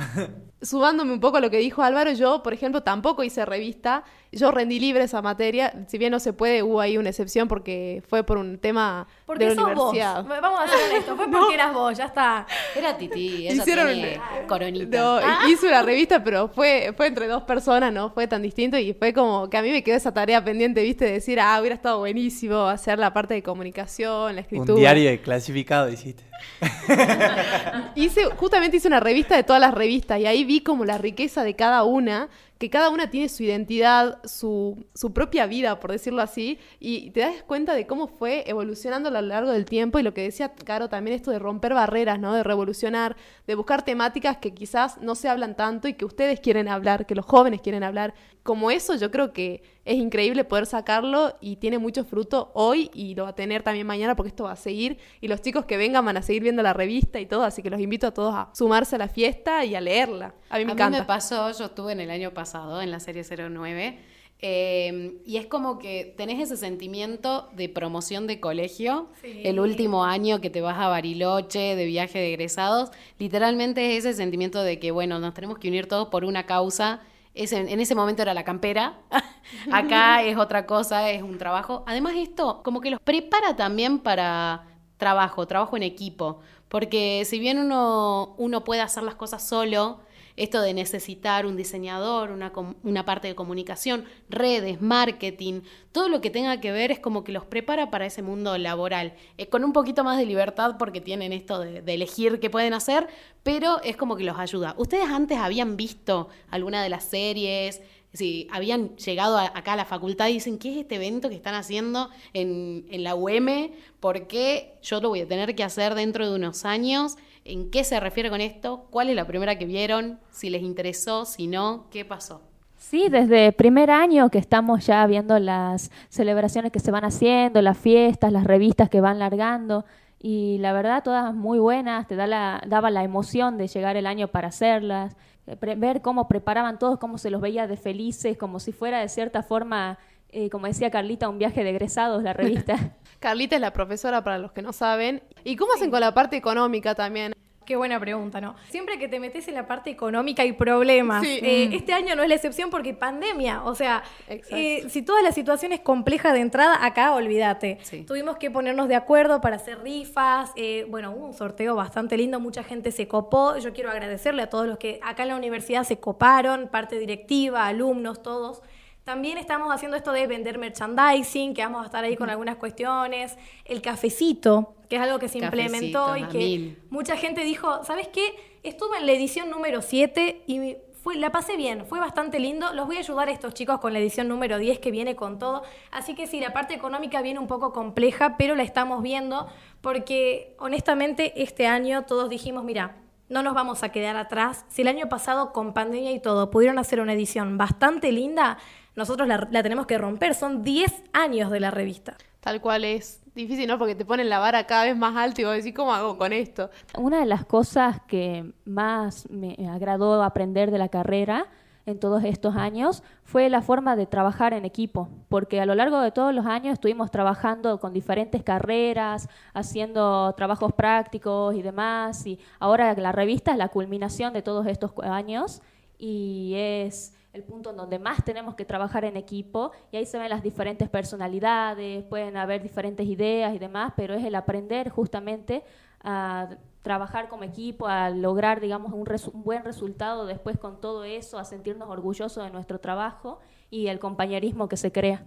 Sumándome 0.62 1.12
un 1.12 1.19
poco 1.19 1.38
a 1.38 1.42
lo 1.42 1.50
que 1.50 1.58
dijo 1.58 1.81
Álvaro, 1.81 2.12
yo, 2.13 2.44
por 2.44 2.54
ejemplo, 2.54 2.84
tampoco 2.84 3.24
hice 3.24 3.44
revista. 3.46 4.04
Yo 4.33 4.50
rendí 4.50 4.80
libre 4.80 5.04
esa 5.04 5.22
materia. 5.22 5.74
Si 5.88 5.98
bien 5.98 6.10
no 6.12 6.19
se 6.19 6.31
puede, 6.31 6.63
hubo 6.63 6.80
ahí 6.80 6.98
una 6.98 7.10
excepción 7.10 7.50
porque 7.50 8.01
fue 8.07 8.24
por 8.24 8.38
un 8.38 8.57
tema 8.60 9.06
Porque 9.25 9.44
de 9.44 9.56
la 9.56 9.62
sos 9.62 9.74
vos. 9.75 9.89
universidad. 9.89 10.25
Vamos 10.42 10.60
a 10.62 10.63
hacer 10.63 10.95
esto. 10.98 11.18
Fue 11.18 11.30
porque 11.30 11.54
eras 11.56 11.74
vos, 11.74 11.98
ya 11.98 12.06
está. 12.06 12.48
Era 12.74 12.98
Titi, 12.98 13.48
ella 13.48 13.62
Hicieron 13.62 13.88
tiene 13.88 14.22
coronita. 14.48 14.98
No, 15.01 15.17
Ah. 15.17 15.39
hice 15.50 15.67
una 15.67 15.82
revista, 15.82 16.24
pero 16.24 16.48
fue, 16.48 16.94
fue 16.96 17.08
entre 17.08 17.27
dos 17.27 17.44
personas, 17.44 17.91
no 17.91 18.10
fue 18.12 18.25
tan 18.27 18.41
distinto 18.41 18.77
y 18.77 18.94
fue 18.94 19.12
como 19.13 19.50
que 19.50 19.58
a 19.58 19.62
mí 19.62 19.70
me 19.70 19.84
quedó 19.84 19.98
esa 19.98 20.13
tarea 20.13 20.41
pendiente, 20.44 20.82
viste, 20.82 21.03
de 21.03 21.12
decir, 21.12 21.38
ah, 21.39 21.58
hubiera 21.60 21.75
estado 21.75 22.00
buenísimo 22.00 22.67
hacer 22.67 23.00
la 23.00 23.12
parte 23.12 23.34
de 23.34 23.44
comunicación, 23.44 24.36
la 24.36 24.41
escritura. 24.41 24.74
un 24.75 24.79
diario 24.79 25.10
de 25.10 25.20
clasificado 25.20 25.89
hiciste. 25.89 26.24
Hice, 27.96 28.25
justamente 28.38 28.77
hice 28.77 28.88
una 28.88 29.00
revista 29.00 29.36
de 29.36 29.44
todas 29.44 29.60
las 29.62 29.74
revistas 29.74 30.20
y 30.20 30.25
ahí 30.25 30.44
vi 30.44 30.62
como 30.62 30.86
la 30.86 30.98
riqueza 30.98 31.44
de 31.44 31.55
cada 31.55 31.84
una, 31.84 32.29
que 32.62 32.70
cada 32.70 32.91
una 32.91 33.10
tiene 33.10 33.27
su 33.27 33.41
identidad, 33.41 34.20
su, 34.24 34.86
su 34.94 35.13
propia 35.13 35.48
vida, 35.48 35.80
por 35.80 35.91
decirlo 35.91 36.22
así, 36.22 36.60
y 36.80 37.10
te 37.10 37.22
das 37.22 37.41
cuenta 37.41 37.74
de 37.74 37.88
cómo 37.88 38.06
fue 38.06 38.44
evolucionando 38.48 39.10
a 39.10 39.12
lo 39.13 39.20
largo 39.20 39.50
del 39.50 39.65
tiempo 39.65 39.98
y 39.98 40.03
lo 40.03 40.13
que 40.13 40.22
decía 40.22 40.53
Caro 40.53 40.88
también, 40.88 41.15
esto 41.15 41.32
de 41.32 41.39
romper 41.39 41.74
barreras, 41.74 42.20
¿no? 42.20 42.36
De 42.36 42.44
revolucionar, 42.44 43.18
de 43.48 43.56
buscar 43.56 43.84
temáticas 43.84 44.38
que 44.38 44.53
quizás 44.53 45.01
no 45.01 45.15
se 45.15 45.27
hablan 45.27 45.56
tanto 45.56 45.88
y 45.88 45.96
que 45.96 46.06
ustedes 46.06 46.39
quieren 46.39 46.68
hablar, 46.68 47.08
que 47.08 47.15
los 47.15 47.25
jóvenes 47.25 47.62
quieren 47.62 47.82
hablar. 47.82 48.13
Como 48.44 48.70
eso 48.70 48.94
yo 48.94 49.10
creo 49.10 49.34
que 49.34 49.63
es 49.83 49.95
increíble 49.95 50.43
poder 50.43 50.65
sacarlo 50.67 51.35
y 51.41 51.55
tiene 51.55 51.79
mucho 51.79 52.03
fruto 52.03 52.51
hoy 52.53 52.91
y 52.93 53.15
lo 53.15 53.23
va 53.23 53.29
a 53.29 53.35
tener 53.35 53.63
también 53.63 53.88
mañana 53.88 54.15
porque 54.15 54.29
esto 54.29 54.43
va 54.43 54.51
a 54.51 54.55
seguir 54.55 54.97
y 55.21 55.27
los 55.27 55.41
chicos 55.41 55.65
que 55.65 55.75
vengan 55.77 56.05
van 56.05 56.17
a 56.17 56.21
seguir 56.21 56.43
viendo 56.43 56.61
la 56.61 56.73
revista 56.73 57.19
y 57.19 57.25
todo, 57.25 57.43
así 57.43 57.63
que 57.63 57.69
los 57.71 57.79
invito 57.79 58.05
a 58.07 58.11
todos 58.13 58.33
a 58.35 58.50
sumarse 58.53 58.95
a 58.95 59.00
la 59.00 59.07
fiesta 59.07 59.65
y 59.65 59.73
a 59.75 59.81
leerla. 59.81 60.35
A 60.50 60.57
mí 60.59 60.65
me 60.65 60.71
a 60.71 60.73
encanta. 60.73 60.97
mí 60.97 61.01
me 61.01 61.05
pasó, 61.07 61.51
yo 61.57 61.65
estuve 61.65 61.93
en 61.93 62.00
el 62.00 62.11
año 62.11 62.31
pasado 62.31 62.81
en 62.81 62.91
la 62.91 63.00
serie 63.00 63.23
09 63.23 63.97
eh, 64.43 65.19
y 65.25 65.38
es 65.38 65.45
como 65.45 65.77
que 65.77 66.13
tenés 66.17 66.39
ese 66.41 66.57
sentimiento 66.57 67.50
de 67.55 67.69
promoción 67.69 68.25
de 68.25 68.39
colegio, 68.39 69.09
Sí. 69.21 69.41
el 69.43 69.59
último 69.59 70.03
año 70.03 70.41
que 70.41 70.50
te 70.50 70.61
vas 70.61 70.79
a 70.79 70.88
Bariloche, 70.88 71.75
de 71.75 71.85
viaje 71.85 72.17
de 72.17 72.29
egresados, 72.33 72.89
literalmente 73.19 73.95
es 73.97 74.05
ese 74.05 74.17
sentimiento 74.17 74.63
de 74.63 74.79
que, 74.79 74.89
bueno, 74.91 75.19
nos 75.19 75.33
tenemos 75.35 75.59
que 75.59 75.67
unir 75.67 75.88
todos 75.88 76.07
por 76.09 76.25
una 76.25 76.45
causa. 76.47 77.01
En 77.33 77.79
ese 77.79 77.95
momento 77.95 78.21
era 78.21 78.33
la 78.33 78.43
campera, 78.43 79.00
acá 79.71 80.21
es 80.21 80.38
otra 80.38 80.65
cosa, 80.65 81.09
es 81.09 81.23
un 81.23 81.38
trabajo. 81.38 81.83
Además 81.88 82.13
esto 82.17 82.61
como 82.63 82.81
que 82.81 82.91
los 82.91 83.00
prepara 83.00 83.55
también 83.55 84.00
para 84.00 84.65
trabajo, 84.97 85.47
trabajo 85.47 85.77
en 85.77 85.83
equipo, 85.83 86.41
porque 86.67 87.23
si 87.25 87.39
bien 87.39 87.57
uno, 87.57 88.35
uno 88.38 88.63
puede 88.63 88.81
hacer 88.81 89.03
las 89.03 89.15
cosas 89.15 89.47
solo, 89.47 90.01
esto 90.41 90.62
de 90.62 90.74
necesitar 90.74 91.45
un 91.45 91.55
diseñador, 91.55 92.31
una, 92.31 93.05
parte 93.05 93.27
de 93.27 93.36
comunicación, 93.36 94.05
redes, 94.27 94.81
marketing, 94.81 95.62
todo 95.91 96.10
lo 96.10 96.19
que 96.19 96.31
tenga 96.31 96.60
que 96.60 96.71
ver 96.71 96.91
es 96.91 97.00
como 97.00 97.24
que 97.24 97.31
los 97.31 97.45
prepara 97.45 97.91
para 97.91 98.07
ese 98.07 98.24
mundo 98.24 98.57
laboral, 98.57 99.13
eh, 99.38 99.48
con 99.48 99.63
un 99.63 99.71
poquito 99.71 100.03
más 100.03 100.17
de 100.17 100.25
libertad 100.25 100.77
porque 100.79 101.00
tienen 101.00 101.31
esto 101.31 101.60
de, 101.60 101.83
de 101.83 101.93
elegir 101.93 102.39
qué 102.39 102.50
pueden 102.50 102.74
hacer, 102.74 103.07
pero 103.43 103.81
es 103.83 103.98
como 103.98 104.15
que 104.15 104.24
los 104.24 104.39
ayuda. 104.39 104.74
¿Ustedes 104.77 105.10
antes 105.10 105.38
habían 105.38 105.77
visto 105.77 106.29
alguna 106.50 106.81
de 106.81 106.89
las 106.89 107.03
series? 107.03 107.81
Si 108.13 108.48
habían 108.51 108.96
llegado 108.98 109.38
acá 109.38 109.74
a 109.74 109.75
la 109.75 109.86
facultad 109.86 110.27
dicen, 110.27 110.58
¿qué 110.58 110.72
es 110.72 110.77
este 110.77 110.96
evento 110.96 111.30
que 111.30 111.36
están 111.36 111.56
haciendo 111.56 112.10
en, 112.34 112.86
en 112.89 113.03
la 113.03 113.15
UM? 113.15 113.72
¿Por 114.00 114.27
qué 114.27 114.75
yo 114.82 115.00
lo 115.00 115.10
voy 115.10 115.22
a 115.22 115.27
tener 115.27 115.56
que 115.56 115.63
hacer 115.63 115.96
dentro 115.96 116.30
de 116.30 116.36
unos 116.36 116.65
años? 116.65 117.18
¿En 117.46 117.72
qué 117.72 117.84
se 117.84 118.00
refiere 118.00 118.30
con 118.30 118.41
esto? 118.41 118.86
¿Cuál 118.89 119.10
es 119.10 119.15
la 119.15 119.25
primera 119.25 119.58
que 119.58 119.65
vieron? 119.65 120.20
Si 120.30 120.50
les 120.50 120.62
interesó, 120.62 121.25
si 121.25 121.48
no, 121.48 121.88
¿qué 121.89 122.06
pasó? 122.06 122.41
Sí, 122.77 123.10
desde 123.10 123.51
primer 123.51 123.91
año 123.91 124.30
que 124.30 124.39
estamos 124.39 124.86
ya 124.86 125.06
viendo 125.06 125.38
las 125.39 125.91
celebraciones 126.10 126.72
que 126.72 126.80
se 126.80 126.91
van 126.91 127.06
haciendo, 127.06 127.62
las 127.62 127.77
fiestas, 127.77 128.34
las 128.34 128.44
revistas 128.44 128.89
que 128.89 129.01
van 129.01 129.20
largando 129.20 129.86
y 130.20 130.58
la 130.60 130.74
verdad 130.74 131.03
todas 131.03 131.34
muy 131.34 131.58
buenas, 131.58 132.08
te 132.08 132.15
da 132.15 132.62
daba 132.68 132.91
la 132.91 133.03
emoción 133.03 133.58
de 133.58 133.68
llegar 133.68 133.98
el 133.98 134.06
año 134.06 134.27
para 134.27 134.50
hacerlas, 134.50 135.15
ver 135.45 136.01
cómo 136.01 136.27
preparaban 136.27 136.79
todos, 136.79 137.00
cómo 137.00 137.17
se 137.17 137.29
los 137.29 137.41
veía 137.41 137.67
de 137.67 137.77
felices, 137.77 138.38
como 138.38 138.60
si 138.60 138.71
fuera 138.71 139.00
de 139.00 139.10
cierta 139.10 139.43
forma, 139.43 139.98
eh, 140.29 140.50
como 140.50 140.67
decía 140.67 140.91
Carlita, 140.91 141.29
un 141.29 141.39
viaje 141.39 141.63
de 141.63 141.71
egresados 141.71 142.24
la 142.24 142.33
revista. 142.33 142.75
Carlita 143.19 143.55
es 143.55 143.62
la 143.62 143.74
profesora 143.74 144.24
para 144.24 144.38
los 144.38 144.51
que 144.51 144.62
no 144.62 144.74
saben. 144.74 145.21
¿Y 145.43 145.55
cómo 145.55 145.74
hacen 145.74 145.91
con 145.91 146.00
la 146.00 146.13
parte 146.13 146.38
económica 146.38 146.95
también? 146.95 147.33
Qué 147.65 147.75
buena 147.75 148.00
pregunta, 148.00 148.41
¿no? 148.41 148.56
Siempre 148.70 148.98
que 148.98 149.08
te 149.08 149.20
metes 149.20 149.48
en 149.48 149.53
la 149.53 149.68
parte 149.68 149.91
económica 149.91 150.41
hay 150.41 150.53
problemas. 150.53 151.24
Eh, 151.25 151.70
mm. 151.70 151.74
Este 151.74 151.94
año 151.94 152.15
no 152.15 152.24
es 152.24 152.30
la 152.30 152.36
excepción 152.36 152.72
porque 152.72 152.96
pandemia. 152.96 153.63
O 153.63 153.75
sea, 153.75 154.03
eh, 154.27 154.86
si 154.89 155.03
toda 155.03 155.22
la 155.22 155.32
situación 155.32 155.72
es 155.72 155.80
compleja 155.80 156.34
de 156.34 156.39
entrada, 156.39 156.84
acá 156.84 157.13
olvídate. 157.13 157.77
Tuvimos 158.08 158.38
que 158.38 158.50
ponernos 158.50 158.88
de 158.88 158.96
acuerdo 158.96 159.41
para 159.41 159.58
hacer 159.58 159.80
rifas. 159.84 160.51
Eh, 160.56 160.88
bueno, 160.89 161.12
hubo 161.12 161.27
un 161.27 161.34
sorteo 161.34 161.75
bastante 161.75 162.18
lindo, 162.18 162.39
mucha 162.39 162.63
gente 162.63 162.91
se 162.91 163.08
copó. 163.08 163.56
Yo 163.58 163.74
quiero 163.74 163.91
agradecerle 163.91 164.41
a 164.41 164.50
todos 164.50 164.68
los 164.68 164.80
que 164.80 165.00
acá 165.03 165.24
en 165.24 165.30
la 165.30 165.36
universidad 165.36 165.84
se 165.84 166.00
coparon, 166.00 166.68
parte 166.68 166.98
directiva, 166.98 167.68
alumnos, 167.68 168.24
todos. 168.24 168.63
También 169.03 169.38
estamos 169.39 169.74
haciendo 169.74 169.98
esto 169.98 170.12
de 170.12 170.27
vender 170.27 170.60
merchandising, 170.60 171.53
que 171.53 171.63
vamos 171.63 171.81
a 171.81 171.86
estar 171.86 172.03
ahí 172.03 172.15
con 172.15 172.29
algunas 172.29 172.58
cuestiones. 172.58 173.36
El 173.65 173.81
cafecito, 173.81 174.75
que 174.89 174.98
es 174.98 175.01
algo 175.01 175.17
que 175.17 175.27
se 175.27 175.39
implementó 175.39 176.15
y 176.17 176.25
que 176.25 176.77
mucha 176.89 177.17
gente 177.17 177.43
dijo, 177.43 177.84
¿sabes 177.84 178.08
qué? 178.10 178.36
Estuve 178.63 178.98
en 179.00 179.08
la 179.08 179.13
edición 179.13 179.50
número 179.50 179.81
7 179.81 180.43
y 180.46 180.77
fue, 181.01 181.15
la 181.15 181.31
pasé 181.31 181.58
bien, 181.58 181.88
fue 181.88 182.00
bastante 182.00 182.39
lindo. 182.39 182.74
Los 182.74 182.86
voy 182.86 182.98
a 182.98 183.00
ayudar 183.00 183.27
a 183.27 183.31
estos 183.31 183.55
chicos 183.55 183.79
con 183.79 183.91
la 183.91 183.98
edición 183.98 184.27
número 184.27 184.60
10 184.60 184.77
que 184.77 184.91
viene 184.91 185.15
con 185.15 185.39
todo. 185.39 185.63
Así 185.89 186.13
que 186.13 186.27
sí, 186.27 186.39
la 186.39 186.53
parte 186.53 186.75
económica 186.75 187.24
viene 187.24 187.39
un 187.39 187.48
poco 187.48 187.74
compleja, 187.74 188.38
pero 188.38 188.53
la 188.53 188.62
estamos 188.62 189.01
viendo 189.01 189.48
porque 189.81 190.55
honestamente 190.60 191.41
este 191.41 191.65
año 191.65 192.03
todos 192.03 192.29
dijimos, 192.29 192.63
mira, 192.63 192.98
no 193.29 193.41
nos 193.41 193.55
vamos 193.55 193.81
a 193.81 193.89
quedar 193.89 194.17
atrás. 194.17 194.65
Si 194.67 194.84
el 194.84 194.89
año 194.89 195.08
pasado 195.10 195.53
con 195.53 195.74
pandemia 195.74 196.12
y 196.12 196.20
todo 196.20 196.51
pudieron 196.51 196.77
hacer 196.77 197.00
una 197.00 197.13
edición 197.13 197.58
bastante 197.58 198.12
linda, 198.12 198.58
nosotros 198.95 199.27
la, 199.27 199.63
tenemos 199.63 199.86
que 199.86 199.98
romper. 199.98 200.36
Son 200.36 200.63
10 200.63 201.03
años 201.13 201.51
de 201.51 201.60
la 201.60 201.71
revista. 201.71 202.17
Tal 202.39 202.60
cual 202.60 202.83
es 202.83 203.21
difícil, 203.36 203.67
¿no? 203.67 203.77
Porque 203.77 203.95
te 203.95 204.05
ponen 204.05 204.29
la 204.29 204.39
vara 204.39 204.65
cada 204.65 204.86
vez 204.86 204.98
más 204.98 205.15
alta 205.15 205.41
y 205.41 205.45
vos 205.45 205.55
decís, 205.55 205.74
¿cómo 205.75 205.93
hago 205.93 206.17
con 206.17 206.33
esto? 206.33 206.69
Una 206.98 207.19
de 207.19 207.25
las 207.25 207.45
cosas 207.45 208.01
que 208.07 208.51
más 208.65 209.29
me 209.29 209.55
agradó 209.69 210.24
aprender 210.24 210.71
de 210.71 210.79
la 210.79 210.89
carrera 210.89 211.48
en 211.86 212.00
todos 212.00 212.24
estos 212.24 212.55
años 212.55 213.03
fue 213.24 213.50
la 213.50 213.62
forma 213.62 213.95
de 213.95 214.05
trabajar 214.05 214.53
en 214.53 214.65
equipo, 214.65 215.10
porque 215.29 215.62
a 215.62 215.65
lo 215.65 215.75
largo 215.75 216.00
de 216.00 216.12
todos 216.12 216.33
los 216.33 216.45
años 216.45 216.74
estuvimos 216.74 217.12
trabajando 217.12 217.79
con 217.79 217.93
diferentes 217.93 218.43
carreras, 218.43 219.29
haciendo 219.53 220.33
trabajos 220.33 220.74
prácticos 220.74 221.55
y 221.55 221.62
demás, 221.62 222.25
y 222.25 222.39
ahora 222.60 222.93
la 222.95 223.12
revista 223.12 223.51
es 223.51 223.57
la 223.57 223.69
culminación 223.69 224.33
de 224.33 224.41
todos 224.41 224.67
estos 224.67 224.91
años 225.03 225.62
y 225.98 226.53
es 226.55 227.13
el 227.33 227.43
punto 227.43 227.69
en 227.69 227.77
donde 227.77 228.00
más 228.00 228.23
tenemos 228.23 228.55
que 228.55 228.65
trabajar 228.65 229.05
en 229.05 229.15
equipo 229.15 229.71
y 229.91 229.97
ahí 229.97 230.05
se 230.05 230.17
ven 230.19 230.29
las 230.29 230.43
diferentes 230.43 230.89
personalidades, 230.89 232.03
pueden 232.03 232.38
haber 232.38 232.61
diferentes 232.61 233.07
ideas 233.07 233.55
y 233.55 233.59
demás, 233.59 233.93
pero 233.95 234.13
es 234.13 234.23
el 234.23 234.35
aprender 234.35 234.89
justamente 234.89 235.63
a 236.03 236.50
trabajar 236.81 237.29
como 237.29 237.43
equipo, 237.43 237.88
a 237.88 238.09
lograr, 238.09 238.59
digamos, 238.59 238.91
un, 238.91 239.05
buen 239.43 239.63
resultado 239.63 240.25
después 240.25 240.57
con 240.57 240.81
todo 240.81 241.03
eso, 241.03 241.38
a 241.38 241.45
sentirnos 241.45 241.89
orgullosos 241.89 242.43
de 242.43 242.50
nuestro 242.50 242.79
trabajo 242.79 243.39
y 243.69 243.88
el 243.88 244.00
compañerismo 244.00 244.67
que 244.67 244.77
se 244.77 244.91
crea. 244.91 245.23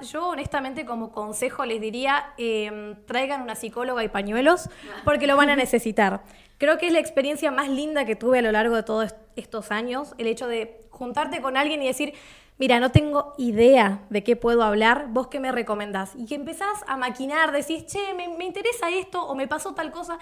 Yo 0.00 0.28
honestamente 0.28 0.86
como 0.86 1.12
consejo 1.12 1.66
les 1.66 1.80
diría, 1.80 2.32
em, 2.38 2.96
traigan 3.04 3.42
una 3.42 3.56
psicóloga 3.56 4.02
y 4.02 4.08
pañuelos 4.08 4.70
porque 5.04 5.26
lo 5.26 5.36
van 5.36 5.50
a 5.50 5.56
necesitar. 5.56 6.22
Creo 6.56 6.78
que 6.78 6.86
es 6.86 6.92
la 6.92 6.98
experiencia 6.98 7.50
más 7.50 7.68
linda 7.68 8.04
que 8.04 8.16
tuve 8.16 8.38
a 8.38 8.42
lo 8.42 8.52
largo 8.52 8.74
de 8.74 8.84
todos 8.84 9.14
estos 9.36 9.70
años, 9.70 10.14
el 10.18 10.28
hecho 10.28 10.46
de 10.46 10.81
juntarte 11.02 11.42
con 11.42 11.56
alguien 11.56 11.82
y 11.82 11.86
decir, 11.86 12.14
mira, 12.58 12.78
no 12.78 12.92
tengo 12.92 13.34
idea 13.38 14.02
de 14.08 14.22
qué 14.22 14.36
puedo 14.36 14.62
hablar, 14.62 15.06
vos 15.08 15.26
qué 15.26 15.40
me 15.40 15.50
recomendás. 15.50 16.12
Y 16.16 16.26
que 16.26 16.36
empezás 16.36 16.84
a 16.86 16.96
maquinar, 16.96 17.50
decís, 17.50 17.86
che, 17.86 18.14
me, 18.14 18.44
interesa 18.44 18.88
esto 18.88 19.20
o 19.26 19.34
me 19.34 19.48
pasó 19.48 19.74
tal 19.74 19.90
cosa. 19.90 20.18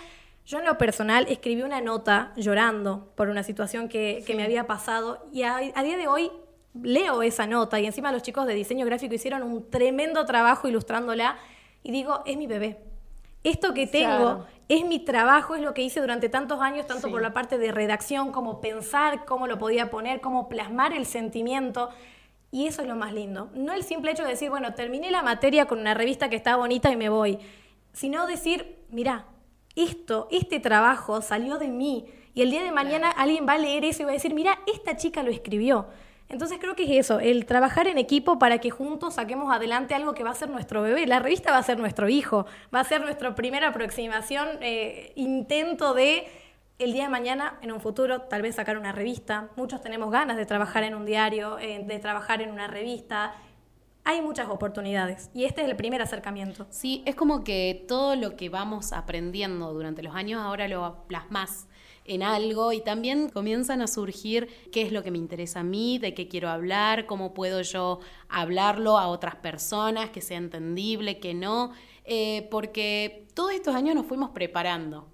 Yo 0.46 0.58
en 0.58 0.64
lo 0.64 0.78
personal 0.78 1.26
escribí 1.28 1.60
una 1.62 1.82
nota 1.82 2.32
llorando 2.36 3.12
por 3.14 3.28
una 3.28 3.42
situación 3.42 3.90
que, 3.90 4.24
me 4.34 4.42
había 4.42 4.66
pasado 4.66 5.28
y 5.32 5.42
a, 5.42 5.58
día 5.58 5.98
de 5.98 6.08
hoy 6.08 6.30
leo 6.82 7.22
esa 7.22 7.46
nota 7.46 7.78
y 7.78 7.84
encima 7.84 8.10
los 8.10 8.22
chicos 8.22 8.46
de 8.46 8.54
diseño 8.54 8.86
gráfico 8.86 9.14
hicieron 9.14 9.42
un 9.42 9.68
tremendo 9.68 10.24
trabajo 10.24 10.66
ilustrándola 10.66 11.36
y 11.82 11.92
digo, 11.92 12.22
es 12.24 12.38
mi 12.38 12.46
bebé. 12.46 12.89
Esto 13.42 13.72
que 13.72 13.86
tengo 13.86 14.46
es 14.68 14.84
mi 14.84 14.98
trabajo, 14.98 15.54
es 15.54 15.62
lo 15.62 15.74
que 15.74 15.82
hice 15.82 16.00
durante 16.00 16.28
tantos 16.28 16.60
años, 16.60 16.86
tanto 16.86 17.10
por 17.10 17.22
la 17.22 17.32
parte 17.32 17.58
de 17.58 17.72
redacción, 17.72 18.32
como 18.32 18.60
pensar 18.60 19.24
cómo 19.24 19.46
lo 19.46 19.58
podía 19.58 19.90
poner, 19.90 20.20
cómo 20.20 20.48
plasmar 20.48 20.92
el 20.92 21.06
sentimiento. 21.06 21.88
Y 22.52 22.66
eso 22.66 22.82
es 22.82 22.88
lo 22.88 22.96
más 22.96 23.12
lindo. 23.12 23.50
No 23.54 23.72
el 23.72 23.82
simple 23.82 24.10
hecho 24.10 24.24
de 24.24 24.30
decir, 24.30 24.50
bueno, 24.50 24.74
terminé 24.74 25.10
la 25.10 25.22
materia 25.22 25.66
con 25.66 25.78
una 25.78 25.94
revista 25.94 26.28
que 26.28 26.36
está 26.36 26.56
bonita 26.56 26.90
y 26.90 26.96
me 26.96 27.08
voy, 27.08 27.38
sino 27.92 28.26
decir, 28.26 28.84
mira, 28.90 29.26
esto, 29.76 30.28
este 30.30 30.60
trabajo 30.60 31.22
salió 31.22 31.58
de 31.58 31.68
mí 31.68 32.06
y 32.34 32.42
el 32.42 32.50
día 32.50 32.62
de 32.62 32.72
mañana 32.72 33.10
alguien 33.10 33.46
va 33.48 33.54
a 33.54 33.58
leer 33.58 33.84
eso 33.84 34.02
y 34.02 34.04
va 34.04 34.10
a 34.10 34.14
decir, 34.14 34.34
mira, 34.34 34.58
esta 34.72 34.96
chica 34.96 35.22
lo 35.22 35.30
escribió. 35.30 35.86
Entonces 36.30 36.58
creo 36.60 36.76
que 36.76 36.84
es 36.84 37.06
eso, 37.06 37.18
el 37.18 37.44
trabajar 37.44 37.88
en 37.88 37.98
equipo 37.98 38.38
para 38.38 38.58
que 38.58 38.70
juntos 38.70 39.14
saquemos 39.14 39.52
adelante 39.52 39.94
algo 39.94 40.14
que 40.14 40.22
va 40.22 40.30
a 40.30 40.34
ser 40.34 40.48
nuestro 40.48 40.80
bebé. 40.80 41.04
La 41.06 41.18
revista 41.18 41.50
va 41.50 41.58
a 41.58 41.62
ser 41.62 41.80
nuestro 41.80 42.08
hijo, 42.08 42.46
va 42.72 42.80
a 42.80 42.84
ser 42.84 43.00
nuestra 43.00 43.34
primera 43.34 43.68
aproximación, 43.68 44.48
eh, 44.60 45.12
intento 45.16 45.92
de 45.92 46.28
el 46.78 46.92
día 46.92 47.04
de 47.04 47.08
mañana, 47.10 47.58
en 47.62 47.72
un 47.72 47.80
futuro, 47.80 48.22
tal 48.22 48.42
vez 48.42 48.54
sacar 48.54 48.78
una 48.78 48.92
revista. 48.92 49.48
Muchos 49.56 49.82
tenemos 49.82 50.12
ganas 50.12 50.36
de 50.36 50.46
trabajar 50.46 50.84
en 50.84 50.94
un 50.94 51.04
diario, 51.04 51.58
eh, 51.58 51.82
de 51.84 51.98
trabajar 51.98 52.40
en 52.40 52.52
una 52.52 52.68
revista. 52.68 53.34
Hay 54.04 54.22
muchas 54.22 54.48
oportunidades 54.48 55.30
y 55.34 55.46
este 55.46 55.62
es 55.62 55.68
el 55.68 55.76
primer 55.76 56.00
acercamiento. 56.00 56.64
Sí, 56.70 57.02
es 57.06 57.16
como 57.16 57.42
que 57.42 57.84
todo 57.88 58.14
lo 58.14 58.36
que 58.36 58.48
vamos 58.48 58.92
aprendiendo 58.92 59.72
durante 59.72 60.02
los 60.02 60.14
años 60.14 60.40
ahora 60.40 60.68
lo 60.68 61.04
plasmas 61.08 61.66
en 62.10 62.24
algo 62.24 62.72
y 62.72 62.80
también 62.80 63.28
comienzan 63.28 63.80
a 63.80 63.86
surgir 63.86 64.48
qué 64.72 64.82
es 64.82 64.90
lo 64.90 65.04
que 65.04 65.12
me 65.12 65.18
interesa 65.18 65.60
a 65.60 65.62
mí, 65.62 65.98
de 65.98 66.12
qué 66.12 66.26
quiero 66.26 66.48
hablar, 66.48 67.06
cómo 67.06 67.34
puedo 67.34 67.62
yo 67.62 68.00
hablarlo 68.28 68.98
a 68.98 69.06
otras 69.06 69.36
personas, 69.36 70.10
que 70.10 70.20
sea 70.20 70.38
entendible, 70.38 71.20
que 71.20 71.34
no, 71.34 71.70
eh, 72.04 72.48
porque 72.50 73.28
todos 73.34 73.52
estos 73.52 73.76
años 73.76 73.94
nos 73.94 74.06
fuimos 74.06 74.30
preparando. 74.30 75.06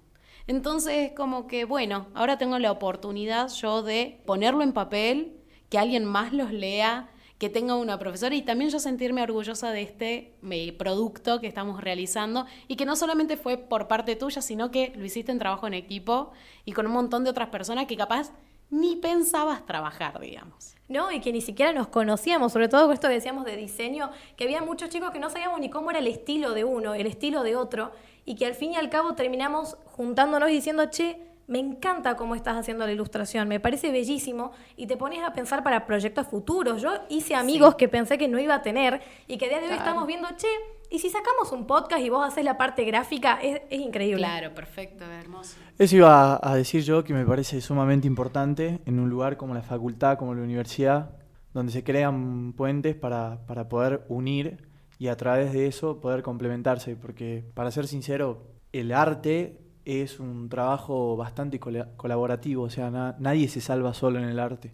Entonces, 0.47 1.11
como 1.15 1.45
que, 1.45 1.65
bueno, 1.65 2.07
ahora 2.15 2.39
tengo 2.39 2.57
la 2.57 2.71
oportunidad 2.71 3.49
yo 3.49 3.83
de 3.83 4.23
ponerlo 4.25 4.63
en 4.63 4.73
papel, 4.73 5.37
que 5.69 5.77
alguien 5.77 6.03
más 6.03 6.33
los 6.33 6.51
lea, 6.51 7.11
que 7.37 7.49
tenga 7.49 7.75
una 7.75 7.99
profesora 7.99 8.35
y 8.35 8.41
también 8.41 8.71
yo 8.71 8.79
sentirme 8.79 9.21
orgullosa 9.21 9.71
de 9.71 9.81
este 9.81 10.33
producto 10.77 11.39
que 11.39 11.47
estamos 11.47 11.83
realizando 11.83 12.45
y 12.67 12.75
que 12.75 12.85
no 12.85 12.95
solamente 12.95 13.37
fue 13.37 13.57
por 13.57 13.87
parte 13.87 14.15
tuya, 14.15 14.41
sino 14.41 14.71
que 14.71 14.91
lo 14.95 15.05
hiciste 15.05 15.31
en 15.31 15.39
trabajo 15.39 15.67
en 15.67 15.75
equipo 15.75 16.31
y 16.65 16.71
con 16.71 16.87
un 16.87 16.93
montón 16.93 17.23
de 17.23 17.29
otras 17.29 17.49
personas 17.49 17.85
que 17.85 17.95
capaz 17.95 18.31
ni 18.69 18.95
pensabas 18.95 19.65
trabajar, 19.65 20.19
digamos. 20.19 20.75
No, 20.89 21.11
y 21.11 21.19
que 21.19 21.31
ni 21.31 21.41
siquiera 21.41 21.73
nos 21.73 21.87
conocíamos, 21.87 22.53
sobre 22.53 22.69
todo 22.69 22.85
con 22.85 22.93
esto 22.93 23.07
que 23.07 23.13
decíamos 23.13 23.45
de 23.45 23.55
diseño, 23.55 24.09
que 24.35 24.45
había 24.45 24.61
muchos 24.61 24.89
chicos 24.89 25.11
que 25.11 25.19
no 25.19 25.29
sabíamos 25.29 25.59
ni 25.59 25.69
cómo 25.69 25.89
era 25.89 25.99
el 25.99 26.07
estilo 26.07 26.53
de 26.53 26.63
uno, 26.63 26.93
el 26.93 27.07
estilo 27.07 27.43
de 27.43 27.55
otro, 27.55 27.91
y 28.25 28.35
que 28.35 28.45
al 28.45 28.55
fin 28.55 28.73
y 28.73 28.75
al 28.75 28.89
cabo 28.89 29.13
terminamos 29.13 29.77
juntándonos 29.85 30.49
y 30.49 30.53
diciendo, 30.53 30.85
che, 30.89 31.19
me 31.47 31.59
encanta 31.59 32.17
cómo 32.17 32.35
estás 32.35 32.57
haciendo 32.57 32.85
la 32.85 32.91
ilustración, 32.91 33.47
me 33.47 33.59
parece 33.59 33.89
bellísimo 33.89 34.51
y 34.75 34.85
te 34.85 34.97
pones 34.97 35.23
a 35.23 35.31
pensar 35.31 35.63
para 35.63 35.85
proyectos 35.85 36.27
futuros. 36.27 36.81
Yo 36.81 36.91
hice 37.09 37.35
amigos 37.35 37.75
que 37.75 37.87
pensé 37.87 38.17
que 38.17 38.27
no 38.27 38.37
iba 38.37 38.55
a 38.55 38.61
tener 38.61 39.01
y 39.27 39.37
que 39.37 39.45
a 39.45 39.49
día 39.49 39.59
de 39.61 39.67
hoy 39.67 39.77
estamos 39.77 40.05
viendo, 40.05 40.27
che, 40.35 40.47
y 40.89 40.99
si 40.99 41.09
sacamos 41.09 41.51
un 41.53 41.65
podcast 41.65 42.01
y 42.01 42.09
vos 42.09 42.27
haces 42.27 42.43
la 42.43 42.57
parte 42.57 42.83
gráfica, 42.83 43.39
es, 43.41 43.61
es 43.69 43.79
increíble. 43.79 44.23
Claro, 44.23 44.53
perfecto, 44.53 45.05
hermoso. 45.05 45.57
Eso 45.79 45.95
iba 45.95 46.39
a 46.41 46.55
decir 46.55 46.83
yo 46.83 47.03
que 47.05 47.13
me 47.13 47.25
parece 47.25 47.61
sumamente 47.61 48.07
importante 48.07 48.81
en 48.85 48.99
un 48.99 49.09
lugar 49.09 49.37
como 49.37 49.53
la 49.53 49.61
facultad, 49.61 50.17
como 50.17 50.35
la 50.35 50.41
universidad, 50.41 51.11
donde 51.53 51.71
se 51.71 51.83
crean 51.83 52.53
puentes 52.53 52.95
para, 52.95 53.45
para 53.47 53.69
poder 53.69 54.05
unir 54.09 54.67
y 54.99 55.07
a 55.07 55.15
través 55.15 55.53
de 55.53 55.67
eso 55.67 56.01
poder 56.01 56.23
complementarse. 56.23 56.97
Porque, 56.97 57.45
para 57.53 57.71
ser 57.71 57.87
sincero, 57.87 58.47
el 58.73 58.91
arte 58.91 59.66
es 59.87 60.19
un 60.19 60.49
trabajo 60.49 61.15
bastante 61.15 61.59
cola- 61.61 61.87
colaborativo, 61.95 62.63
o 62.63 62.69
sea, 62.69 62.91
na- 62.91 63.15
nadie 63.19 63.47
se 63.47 63.61
salva 63.61 63.93
solo 63.93 64.19
en 64.19 64.25
el 64.25 64.37
arte. 64.39 64.73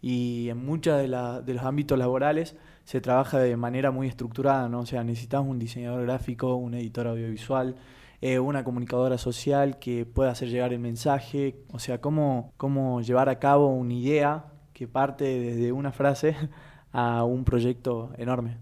Y 0.00 0.48
en 0.50 0.64
muchos 0.64 0.98
de, 0.98 1.08
los 1.08 1.62
ámbitos 1.64 1.98
laborales 1.98 2.56
se 2.84 3.00
trabaja 3.00 3.38
de 3.38 3.56
manera 3.56 3.90
muy 3.90 4.06
estructurada, 4.08 4.68
¿no? 4.68 4.80
O 4.80 4.86
sea, 4.86 5.02
necesitas 5.04 5.42
un 5.44 5.58
diseñador 5.58 6.02
gráfico, 6.04 6.54
un 6.54 6.74
editor 6.74 7.08
audiovisual, 7.08 7.76
eh, 8.20 8.38
una 8.38 8.62
comunicadora 8.64 9.18
social 9.18 9.78
que 9.80 10.06
pueda 10.06 10.30
hacer 10.30 10.48
llegar 10.48 10.72
el 10.72 10.78
mensaje, 10.78 11.56
o 11.72 11.78
sea, 11.80 12.00
cómo, 12.00 12.52
cómo 12.56 13.00
llevar 13.00 13.28
a 13.28 13.38
cabo 13.40 13.66
una 13.68 13.94
idea 13.94 14.44
que 14.72 14.86
parte 14.86 15.24
desde 15.24 15.72
una 15.72 15.90
frase 15.92 16.36
a 16.92 17.24
un 17.24 17.44
proyecto 17.44 18.12
enorme. 18.16 18.58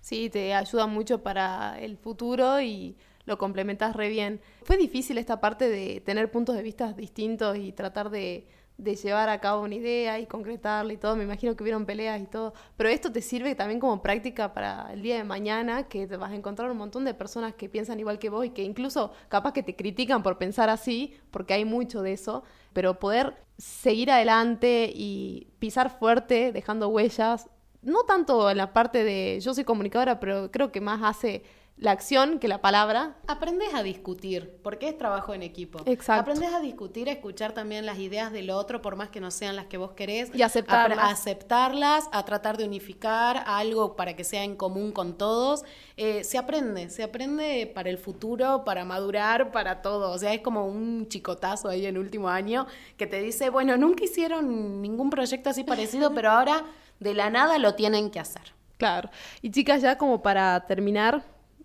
Sí, 0.00 0.28
te 0.30 0.52
ayuda 0.52 0.86
mucho 0.86 1.22
para 1.22 1.78
el 1.78 1.96
futuro 1.96 2.60
y 2.60 2.96
lo 3.32 3.38
complementas 3.38 3.96
re 3.96 4.10
bien. 4.10 4.40
Fue 4.62 4.76
difícil 4.76 5.16
esta 5.16 5.40
parte 5.40 5.68
de 5.68 6.02
tener 6.04 6.30
puntos 6.30 6.54
de 6.54 6.62
vista 6.62 6.92
distintos 6.92 7.56
y 7.56 7.72
tratar 7.72 8.10
de, 8.10 8.46
llevar 8.76 9.28
a 9.28 9.40
cabo 9.40 9.62
una 9.62 9.76
idea 9.76 10.18
y 10.18 10.26
concretarla 10.26 10.92
y 10.92 10.98
todo. 10.98 11.16
Me 11.16 11.24
imagino 11.24 11.56
que 11.56 11.62
hubieron 11.62 11.86
peleas 11.86 12.20
y 12.20 12.26
todo. 12.26 12.52
Pero 12.76 12.90
esto 12.90 13.10
te 13.10 13.22
sirve 13.22 13.54
también 13.54 13.80
como 13.80 14.02
práctica 14.02 14.52
para 14.52 14.92
el 14.92 15.00
día 15.00 15.16
de 15.16 15.24
mañana, 15.24 15.84
que 15.84 16.06
te 16.06 16.16
vas 16.18 16.32
a 16.32 16.34
encontrar 16.34 16.70
un 16.70 16.76
montón 16.76 17.06
de 17.06 17.14
personas 17.14 17.54
que 17.54 17.70
piensan 17.70 18.00
igual 18.00 18.18
que 18.18 18.28
vos 18.28 18.44
y 18.44 18.50
que 18.50 18.64
incluso 18.64 19.12
capaz 19.28 19.52
que 19.52 19.62
te 19.62 19.76
critican 19.76 20.22
por 20.22 20.36
pensar 20.36 20.68
así, 20.68 21.14
porque 21.30 21.54
hay 21.54 21.64
mucho 21.64 22.02
de 22.02 22.12
eso. 22.12 22.42
Pero 22.74 22.98
poder 22.98 23.36
seguir 23.56 24.10
adelante 24.10 24.92
y 24.94 25.48
pisar 25.58 25.88
fuerte, 25.98 26.52
dejando 26.52 26.88
huellas, 26.88 27.48
no 27.82 28.04
tanto 28.04 28.50
en 28.50 28.56
la 28.56 28.72
parte 28.72 29.04
de 29.04 29.40
yo 29.40 29.54
soy 29.54 29.64
comunicadora, 29.64 30.20
pero 30.20 30.50
creo 30.50 30.70
que 30.70 30.80
más 30.80 31.00
hace 31.02 31.42
la 31.76 31.90
acción 31.90 32.38
que 32.38 32.48
la 32.48 32.60
palabra. 32.60 33.16
Aprendes 33.26 33.74
a 33.74 33.82
discutir, 33.82 34.58
porque 34.62 34.88
es 34.88 34.96
trabajo 34.96 35.34
en 35.34 35.42
equipo. 35.42 35.80
Exacto. 35.86 36.22
Aprendes 36.22 36.54
a 36.54 36.60
discutir, 36.60 37.08
a 37.08 37.12
escuchar 37.12 37.52
también 37.52 37.86
las 37.86 37.98
ideas 37.98 38.32
del 38.32 38.50
otro, 38.50 38.80
por 38.80 38.96
más 38.96 39.08
que 39.08 39.20
no 39.20 39.30
sean 39.30 39.56
las 39.56 39.66
que 39.66 39.78
vos 39.78 39.92
querés. 39.92 40.30
Y 40.34 40.42
aceptarlas. 40.42 40.98
A, 40.98 41.06
a 41.06 41.10
aceptarlas, 41.10 42.08
a 42.12 42.24
tratar 42.24 42.56
de 42.56 42.64
unificar 42.64 43.42
algo 43.46 43.96
para 43.96 44.14
que 44.14 44.24
sea 44.24 44.44
en 44.44 44.54
común 44.54 44.92
con 44.92 45.18
todos. 45.18 45.64
Eh, 45.96 46.24
se 46.24 46.38
aprende, 46.38 46.88
se 46.90 47.02
aprende 47.02 47.70
para 47.74 47.90
el 47.90 47.98
futuro, 47.98 48.64
para 48.64 48.84
madurar, 48.84 49.50
para 49.50 49.82
todo. 49.82 50.12
O 50.12 50.18
sea, 50.18 50.32
es 50.32 50.40
como 50.40 50.66
un 50.66 51.08
chicotazo 51.08 51.68
ahí 51.68 51.86
en 51.86 51.98
último 51.98 52.28
año 52.28 52.66
que 52.96 53.06
te 53.06 53.20
dice, 53.20 53.50
bueno, 53.50 53.76
nunca 53.76 54.04
hicieron 54.04 54.80
ningún 54.82 55.10
proyecto 55.10 55.50
así 55.50 55.64
parecido, 55.64 56.14
pero 56.14 56.30
ahora 56.30 56.64
de 57.00 57.14
la 57.14 57.30
nada 57.30 57.58
lo 57.58 57.74
tienen 57.74 58.10
que 58.10 58.20
hacer. 58.20 58.54
Claro. 58.76 59.10
Y 59.42 59.50
chicas, 59.50 59.82
ya 59.82 59.96
como 59.96 60.22
para 60.22 60.66
terminar, 60.66 61.24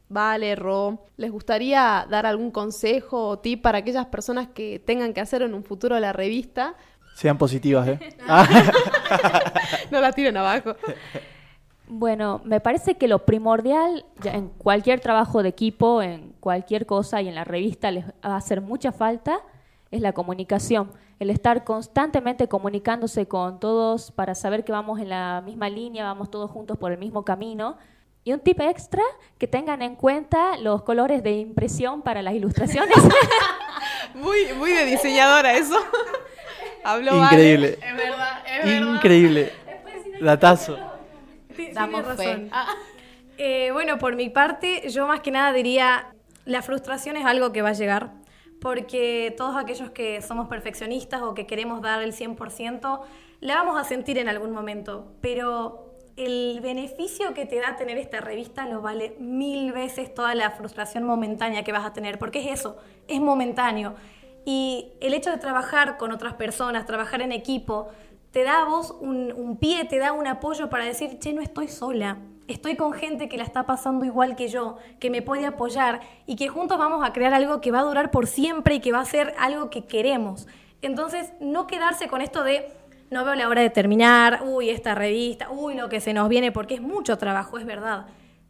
Vale, 0.10 0.56
Ro, 0.56 1.06
¿les 1.18 1.32
gustaría 1.32 2.06
dar 2.10 2.26
algún 2.26 2.52
consejo 2.52 3.28
o 3.28 3.40
tip 3.40 3.62
para 3.62 3.80
aquellas 3.80 4.06
personas 4.06 4.48
que 4.48 4.80
tengan 4.80 5.14
que 5.14 5.22
hacer 5.22 5.42
en 5.42 5.54
un 5.54 5.64
futuro 5.64 6.00
la 6.00 6.14
revista? 6.14 6.76
Sean 7.16 7.38
positivas, 7.38 7.88
¿eh? 7.88 8.00
No 9.92 10.00
la 10.00 10.12
tiren 10.14 10.38
abajo. 10.38 10.76
Bueno, 11.90 12.42
me 12.44 12.60
parece 12.60 12.96
que 12.96 13.08
lo 13.08 13.26
primordial 13.26 14.06
ya 14.22 14.34
en 14.34 14.50
cualquier 14.50 15.00
trabajo 15.00 15.44
de 15.44 15.50
equipo, 15.50 16.02
en 16.02 16.34
cualquier 16.40 16.86
cosa 16.86 17.22
y 17.22 17.28
en 17.28 17.36
la 17.36 17.44
revista 17.44 17.92
les 17.92 18.06
va 18.06 18.14
a 18.22 18.36
hacer 18.38 18.62
mucha 18.62 18.92
falta 18.92 19.42
es 19.92 20.02
la 20.02 20.14
comunicación, 20.14 20.92
el 21.20 21.30
estar 21.30 21.64
constantemente 21.64 22.48
comunicándose 22.48 23.28
con 23.28 23.60
todos 23.60 24.12
para 24.12 24.36
saber 24.36 24.64
que 24.64 24.72
vamos 24.72 25.00
en 25.00 25.10
la 25.10 25.42
misma 25.46 25.70
línea, 25.70 26.04
vamos 26.04 26.30
todos 26.30 26.52
juntos 26.52 26.78
por 26.78 26.92
el 26.92 26.98
mismo 26.98 27.24
camino. 27.24 27.78
Y 28.28 28.34
un 28.34 28.42
tip 28.42 28.60
extra, 28.60 29.04
que 29.38 29.48
tengan 29.48 29.82
en 29.82 29.96
cuenta 29.96 30.58
los 30.58 30.84
colores 30.84 31.24
de 31.24 31.32
impresión 31.32 32.02
para 32.02 32.22
las 32.22 32.34
ilustraciones. 32.34 32.94
Muy, 34.16 34.52
muy 34.54 34.72
de 34.72 34.86
diseñadora 34.86 35.54
eso. 35.54 35.78
Habló 36.84 37.20
Vale. 37.20 37.24
Increíble. 37.24 37.80
Es 37.82 37.96
verdad, 37.96 38.44
es 38.46 38.82
Increíble. 38.82 39.54
Datazo. 40.20 40.78
Damos 41.72 42.02
tienes 42.02 42.18
fe. 42.18 42.26
razón. 42.26 42.50
Ah. 42.52 42.76
Eh, 43.38 43.70
bueno, 43.72 43.98
por 43.98 44.18
mi 44.18 44.30
parte, 44.30 44.90
yo 44.90 45.08
más 45.08 45.22
que 45.22 45.32
nada 45.32 45.54
diría, 45.54 46.08
la 46.44 46.62
frustración 46.62 47.16
es 47.16 47.26
algo 47.26 47.54
que 47.54 47.62
va 47.62 47.70
a 47.70 47.74
llegar, 47.74 48.12
porque 48.60 49.34
todos 49.38 49.56
aquellos 49.56 49.92
que 49.92 50.22
somos 50.22 50.50
perfeccionistas 50.50 51.22
o 51.22 51.34
que 51.34 51.48
queremos 51.48 51.82
dar 51.82 52.02
el 52.02 52.12
100%, 52.14 53.02
la 53.40 53.56
vamos 53.56 53.80
a 53.80 53.86
sentir 53.86 54.18
en 54.18 54.28
algún 54.28 54.52
momento, 54.52 55.14
pero 55.22 55.87
el 56.18 56.60
beneficio 56.62 57.34
que 57.36 57.46
te 57.46 57.62
da 57.62 57.76
tener 57.76 57.98
esta 58.00 58.20
revista 58.20 58.66
lo 58.66 58.82
vale 58.82 59.16
mil 59.20 59.72
veces 59.72 60.14
toda 60.14 60.34
la 60.34 60.50
frustración 60.52 61.04
momentánea 61.04 61.64
que 61.64 61.72
vas 61.72 61.86
a 61.86 61.94
tener, 61.94 62.18
porque 62.18 62.40
es 62.40 62.60
eso, 62.60 62.78
es 63.08 63.22
momentáneo. 63.22 63.96
Y 64.44 64.94
el 65.00 65.14
hecho 65.14 65.30
de 65.30 65.38
trabajar 65.38 65.98
con 65.98 66.12
otras 66.12 66.34
personas, 66.34 66.86
trabajar 66.88 67.22
en 67.22 67.32
equipo, 67.32 67.90
te 68.32 68.44
da 68.44 68.62
a 68.62 68.66
vos 68.66 68.96
un, 69.00 69.58
pie, 69.60 69.86
te 69.86 70.00
da 70.00 70.12
un 70.12 70.26
apoyo 70.26 70.70
para 70.70 70.86
decir, 70.86 71.20
che, 71.20 71.34
no 71.34 71.42
estoy 71.42 71.68
sola. 71.68 72.18
Estoy 72.48 72.76
con 72.76 72.94
gente 72.94 73.30
que 73.30 73.38
la 73.38 73.44
está 73.44 73.66
pasando 73.66 74.06
igual 74.06 74.36
que 74.36 74.48
yo, 74.48 74.78
que 75.00 75.10
me 75.10 75.22
puede 75.22 75.46
apoyar 75.46 76.00
y 76.26 76.36
que 76.36 76.48
juntos 76.48 76.78
vamos 76.78 77.06
a 77.06 77.14
crear 77.14 77.34
algo 77.34 77.62
que 77.62 77.72
va 77.72 77.82
a 77.82 77.84
durar 77.84 78.10
por 78.10 78.26
siempre 78.26 78.76
y 78.76 78.80
que 78.80 78.92
va 78.92 79.02
a 79.02 79.06
ser 79.06 79.36
algo 79.38 79.70
que 79.70 79.86
queremos. 79.86 80.48
Entonces, 80.82 81.34
no 81.42 81.68
quedarse 81.68 82.08
con 82.08 82.22
esto 82.22 82.44
de 82.44 82.72
no 83.10 83.24
veo 83.24 83.36
la 83.36 83.48
hora 83.48 83.62
de 83.62 83.70
terminar, 83.70 84.44
uy, 84.46 84.70
esta 84.70 84.96
revista, 84.96 85.50
uy, 85.50 85.76
lo 85.76 85.90
que 85.90 86.00
se 86.00 86.14
nos 86.14 86.30
viene, 86.30 86.52
porque 86.52 86.76
es 86.76 86.82
mucho 86.82 87.18
trabajo, 87.18 87.58
es 87.58 87.66
verdad. 87.66 88.08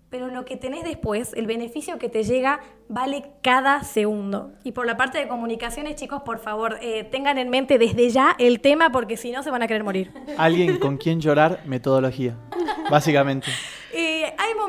Pero 0.10 0.28
lo 0.28 0.46
que 0.46 0.56
tenés 0.56 0.86
después, 0.86 1.34
el 1.34 1.48
beneficio 1.48 2.00
que 2.00 2.08
te 2.08 2.24
llega, 2.24 2.62
vale 2.88 3.26
cada 3.43 3.84
segundo. 3.84 4.54
Y 4.63 4.72
por 4.72 4.86
la 4.86 4.96
parte 4.96 5.17
de 5.17 5.28
comunicaciones, 5.28 5.96
chicos, 5.96 6.22
por 6.22 6.39
favor, 6.39 6.78
eh, 6.82 7.04
tengan 7.04 7.38
en 7.38 7.50
mente 7.50 7.78
desde 7.78 8.10
ya 8.10 8.34
el 8.39 8.62
tema, 8.62 8.89
porque 8.91 9.17
si 9.17 9.32
no 9.32 9.43
se 9.43 9.52
van 9.52 9.63
a 9.63 9.67
querer 9.67 9.84
morir. 9.84 10.13
Alguien 10.38 10.80
con 10.80 10.98
quien 10.98 11.20
llorar, 11.20 11.60
metodología. 11.65 12.36
Básicamente. 12.89 13.48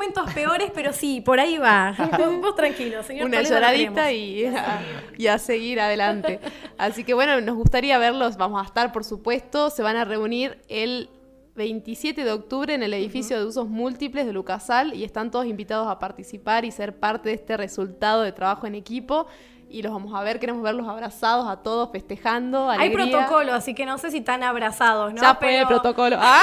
Momentos 0.09 0.35
peores, 0.35 0.71
pero 0.75 0.93
sí, 0.93 1.21
por 1.21 1.39
ahí 1.41 1.59
va. 1.59 1.95
Vos, 2.41 2.55
tranquilo, 2.55 3.03
señor. 3.03 3.27
Una 3.27 3.39
Toledo, 3.39 3.55
lloradita 3.55 4.09
queremos. 4.09 4.13
y 4.13 4.47
a, 4.47 4.83
y 5.19 5.27
a 5.27 5.39
seguir 5.39 5.81
adelante. 5.81 6.41
Así 6.77 7.05
que 7.05 7.15
bueno, 7.15 7.41
nos 7.41 7.57
gustaría 7.57 7.99
verlos. 7.99 8.37
Vamos 8.37 8.63
a 8.63 8.65
estar, 8.65 8.93
por 8.93 9.05
supuesto. 9.05 9.71
Se 9.71 9.83
van 9.83 9.97
a 9.97 10.05
reunir 10.05 10.59
el 10.69 11.11
27 11.57 12.25
de 12.25 12.31
octubre 12.31 12.73
en 12.73 12.83
el 12.83 12.95
edificio 12.95 13.39
de 13.39 13.45
usos 13.45 13.69
múltiples 13.69 14.25
de 14.25 14.33
Lucasal 14.33 14.95
y 14.95 15.05
están 15.05 15.31
todos 15.31 15.47
invitados 15.47 15.89
a 15.89 15.99
participar 15.99 16.65
y 16.65 16.71
ser 16.71 16.97
parte 16.99 17.31
de 17.31 17.35
este 17.35 17.57
resultado 17.57 18.23
de 18.23 18.33
trabajo 18.33 18.67
en 18.67 18.77
equipo. 18.77 19.27
Y 19.71 19.83
los 19.83 19.93
vamos 19.93 20.15
a 20.15 20.23
ver, 20.23 20.41
queremos 20.41 20.63
verlos 20.63 20.89
abrazados 20.89 21.47
a 21.47 21.57
todos, 21.59 21.91
festejando. 21.91 22.71
Hay 22.71 22.91
protocolo, 22.91 23.53
así 23.53 23.75
que 23.75 23.85
no 23.85 23.99
sé 23.99 24.11
si 24.11 24.19
están 24.19 24.43
abrazados, 24.43 25.13
¿no? 25.13 25.21
Ya 25.21 25.35
fue 25.35 25.61
el 25.61 25.67
protocolo. 25.67 26.17
Ah. 26.31 26.41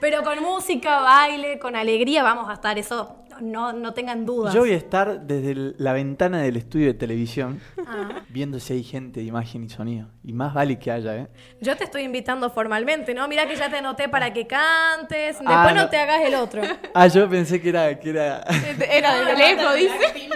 Pero 0.00 0.22
con 0.22 0.40
música, 0.42 1.00
baile, 1.00 1.58
con 1.58 1.74
alegría 1.74 2.22
vamos 2.22 2.48
a 2.48 2.54
estar, 2.54 2.78
eso 2.78 3.16
no, 3.40 3.72
no 3.72 3.94
tengan 3.94 4.24
dudas. 4.26 4.52
Yo 4.54 4.60
voy 4.60 4.72
a 4.72 4.76
estar 4.76 5.20
desde 5.22 5.52
el- 5.52 5.74
la 5.78 5.92
ventana 5.92 6.40
del 6.42 6.56
estudio 6.56 6.86
de 6.86 6.94
televisión 6.94 7.60
Ah. 7.86 8.22
viendo 8.28 8.60
si 8.60 8.72
hay 8.74 8.82
gente 8.82 9.20
de 9.20 9.26
imagen 9.26 9.64
y 9.64 9.68
sonido. 9.68 10.08
Y 10.24 10.32
más 10.32 10.52
vale 10.54 10.78
que 10.78 10.90
haya, 10.90 11.16
¿eh? 11.16 11.28
Yo 11.60 11.76
te 11.76 11.84
estoy 11.84 12.02
invitando 12.02 12.50
formalmente, 12.50 13.14
¿no? 13.14 13.26
Mira 13.28 13.46
que 13.46 13.56
ya 13.56 13.70
te 13.70 13.76
anoté 13.78 14.08
para 14.08 14.32
que 14.32 14.46
cantes, 14.46 15.38
después 15.38 15.48
Ah, 15.48 15.72
no. 15.74 15.82
no. 15.82 15.88
te 15.88 15.96
hagas 15.98 16.20
el 16.22 16.34
otro. 16.34 16.62
Ah, 16.94 17.06
yo 17.06 17.28
pensé 17.28 17.60
que 17.60 17.68
era... 17.70 17.98
Que 17.98 18.10
era... 18.10 18.42
Era 18.90 19.14
desde 19.16 19.36
lejos, 19.36 19.74
dice. 19.74 20.28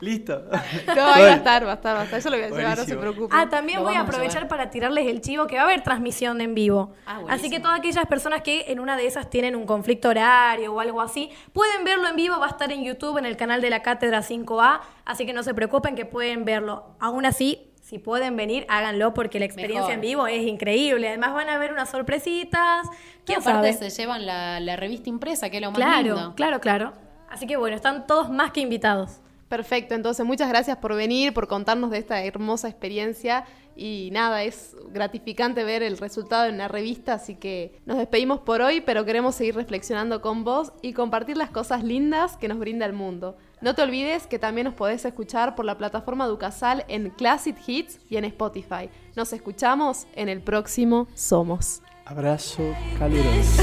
Listo. 0.00 0.42
No, 0.96 1.04
ahí 1.12 1.22
va 1.22 1.28
a 1.28 1.34
estar, 1.34 1.66
va 1.66 1.72
a 1.72 1.74
estar, 1.74 1.96
va 1.96 2.00
a 2.00 2.04
estar. 2.04 2.20
Yo 2.22 2.30
lo 2.30 2.36
voy 2.36 2.44
a 2.46 2.48
llevar, 2.48 2.62
no 2.78 2.84
se 2.84 2.94
Buenísimo. 2.94 3.00
preocupen. 3.00 3.38
Ah, 3.38 3.48
también 3.50 3.78
Lo 3.80 3.84
voy 3.84 3.94
a 3.94 3.98
vamos 3.98 4.08
aprovechar 4.14 4.42
llevar. 4.42 4.48
para 4.48 4.70
tirarles 4.70 5.06
el 5.06 5.20
chivo 5.20 5.46
que 5.46 5.56
va 5.56 5.62
a 5.62 5.64
haber 5.66 5.82
transmisión 5.82 6.40
en 6.40 6.54
vivo. 6.54 6.94
Ah, 7.06 7.20
así 7.28 7.50
que 7.50 7.60
todas 7.60 7.78
aquellas 7.78 8.06
personas 8.06 8.42
que 8.42 8.64
en 8.68 8.80
una 8.80 8.96
de 8.96 9.06
esas 9.06 9.28
tienen 9.28 9.54
un 9.56 9.66
conflicto 9.66 10.08
horario 10.08 10.72
o 10.72 10.80
algo 10.80 11.00
así, 11.02 11.30
pueden 11.52 11.84
verlo 11.84 12.08
en 12.08 12.16
vivo, 12.16 12.29
va 12.38 12.46
a 12.46 12.50
estar 12.50 12.70
en 12.70 12.84
YouTube, 12.84 13.18
en 13.18 13.24
el 13.26 13.36
canal 13.36 13.60
de 13.60 13.70
la 13.70 13.82
Cátedra 13.82 14.20
5A, 14.20 14.80
así 15.04 15.26
que 15.26 15.32
no 15.32 15.42
se 15.42 15.54
preocupen 15.54 15.96
que 15.96 16.04
pueden 16.04 16.44
verlo. 16.44 16.94
Aún 17.00 17.26
así, 17.26 17.72
si 17.82 17.98
pueden 17.98 18.36
venir, 18.36 18.66
háganlo 18.68 19.14
porque 19.14 19.38
la 19.40 19.46
experiencia 19.46 19.80
Mejor. 19.80 19.94
en 19.94 20.00
vivo 20.00 20.26
es 20.28 20.42
increíble. 20.46 21.08
Además 21.08 21.34
van 21.34 21.48
a 21.48 21.58
ver 21.58 21.72
unas 21.72 21.90
sorpresitas. 21.90 22.88
Que 23.24 23.34
¿Quién 23.34 23.40
aparte 23.40 23.72
sabe? 23.72 23.90
se 23.90 24.02
llevan 24.02 24.26
la, 24.26 24.60
la 24.60 24.76
revista 24.76 25.08
impresa, 25.08 25.50
que 25.50 25.56
es 25.56 25.62
lo 25.62 25.70
más 25.72 25.78
Claro, 25.78 26.02
lindo. 26.14 26.34
claro, 26.36 26.60
claro. 26.60 26.92
Así 27.28 27.46
que 27.46 27.56
bueno, 27.56 27.74
están 27.76 28.06
todos 28.06 28.30
más 28.30 28.52
que 28.52 28.60
invitados. 28.60 29.20
Perfecto, 29.50 29.96
entonces 29.96 30.24
muchas 30.24 30.48
gracias 30.48 30.76
por 30.76 30.94
venir, 30.94 31.34
por 31.34 31.48
contarnos 31.48 31.90
de 31.90 31.98
esta 31.98 32.22
hermosa 32.22 32.68
experiencia 32.68 33.44
y 33.74 34.10
nada, 34.12 34.44
es 34.44 34.76
gratificante 34.92 35.64
ver 35.64 35.82
el 35.82 35.98
resultado 35.98 36.46
en 36.46 36.56
la 36.56 36.68
revista, 36.68 37.14
así 37.14 37.34
que 37.34 37.76
nos 37.84 37.98
despedimos 37.98 38.38
por 38.38 38.62
hoy, 38.62 38.80
pero 38.80 39.04
queremos 39.04 39.34
seguir 39.34 39.56
reflexionando 39.56 40.20
con 40.20 40.44
vos 40.44 40.72
y 40.82 40.92
compartir 40.92 41.36
las 41.36 41.50
cosas 41.50 41.82
lindas 41.82 42.36
que 42.36 42.46
nos 42.46 42.60
brinda 42.60 42.86
el 42.86 42.92
mundo. 42.92 43.38
No 43.60 43.74
te 43.74 43.82
olvides 43.82 44.28
que 44.28 44.38
también 44.38 44.66
nos 44.66 44.74
podés 44.74 45.04
escuchar 45.04 45.56
por 45.56 45.64
la 45.64 45.76
plataforma 45.76 46.28
Ducasal 46.28 46.84
en 46.86 47.10
Classic 47.10 47.56
Hits 47.66 47.98
y 48.08 48.18
en 48.18 48.26
Spotify. 48.26 48.88
Nos 49.16 49.32
escuchamos 49.32 50.06
en 50.14 50.28
el 50.28 50.42
próximo 50.42 51.08
Somos. 51.14 51.82
Abrazo 52.04 52.72
caluroso. 53.00 53.62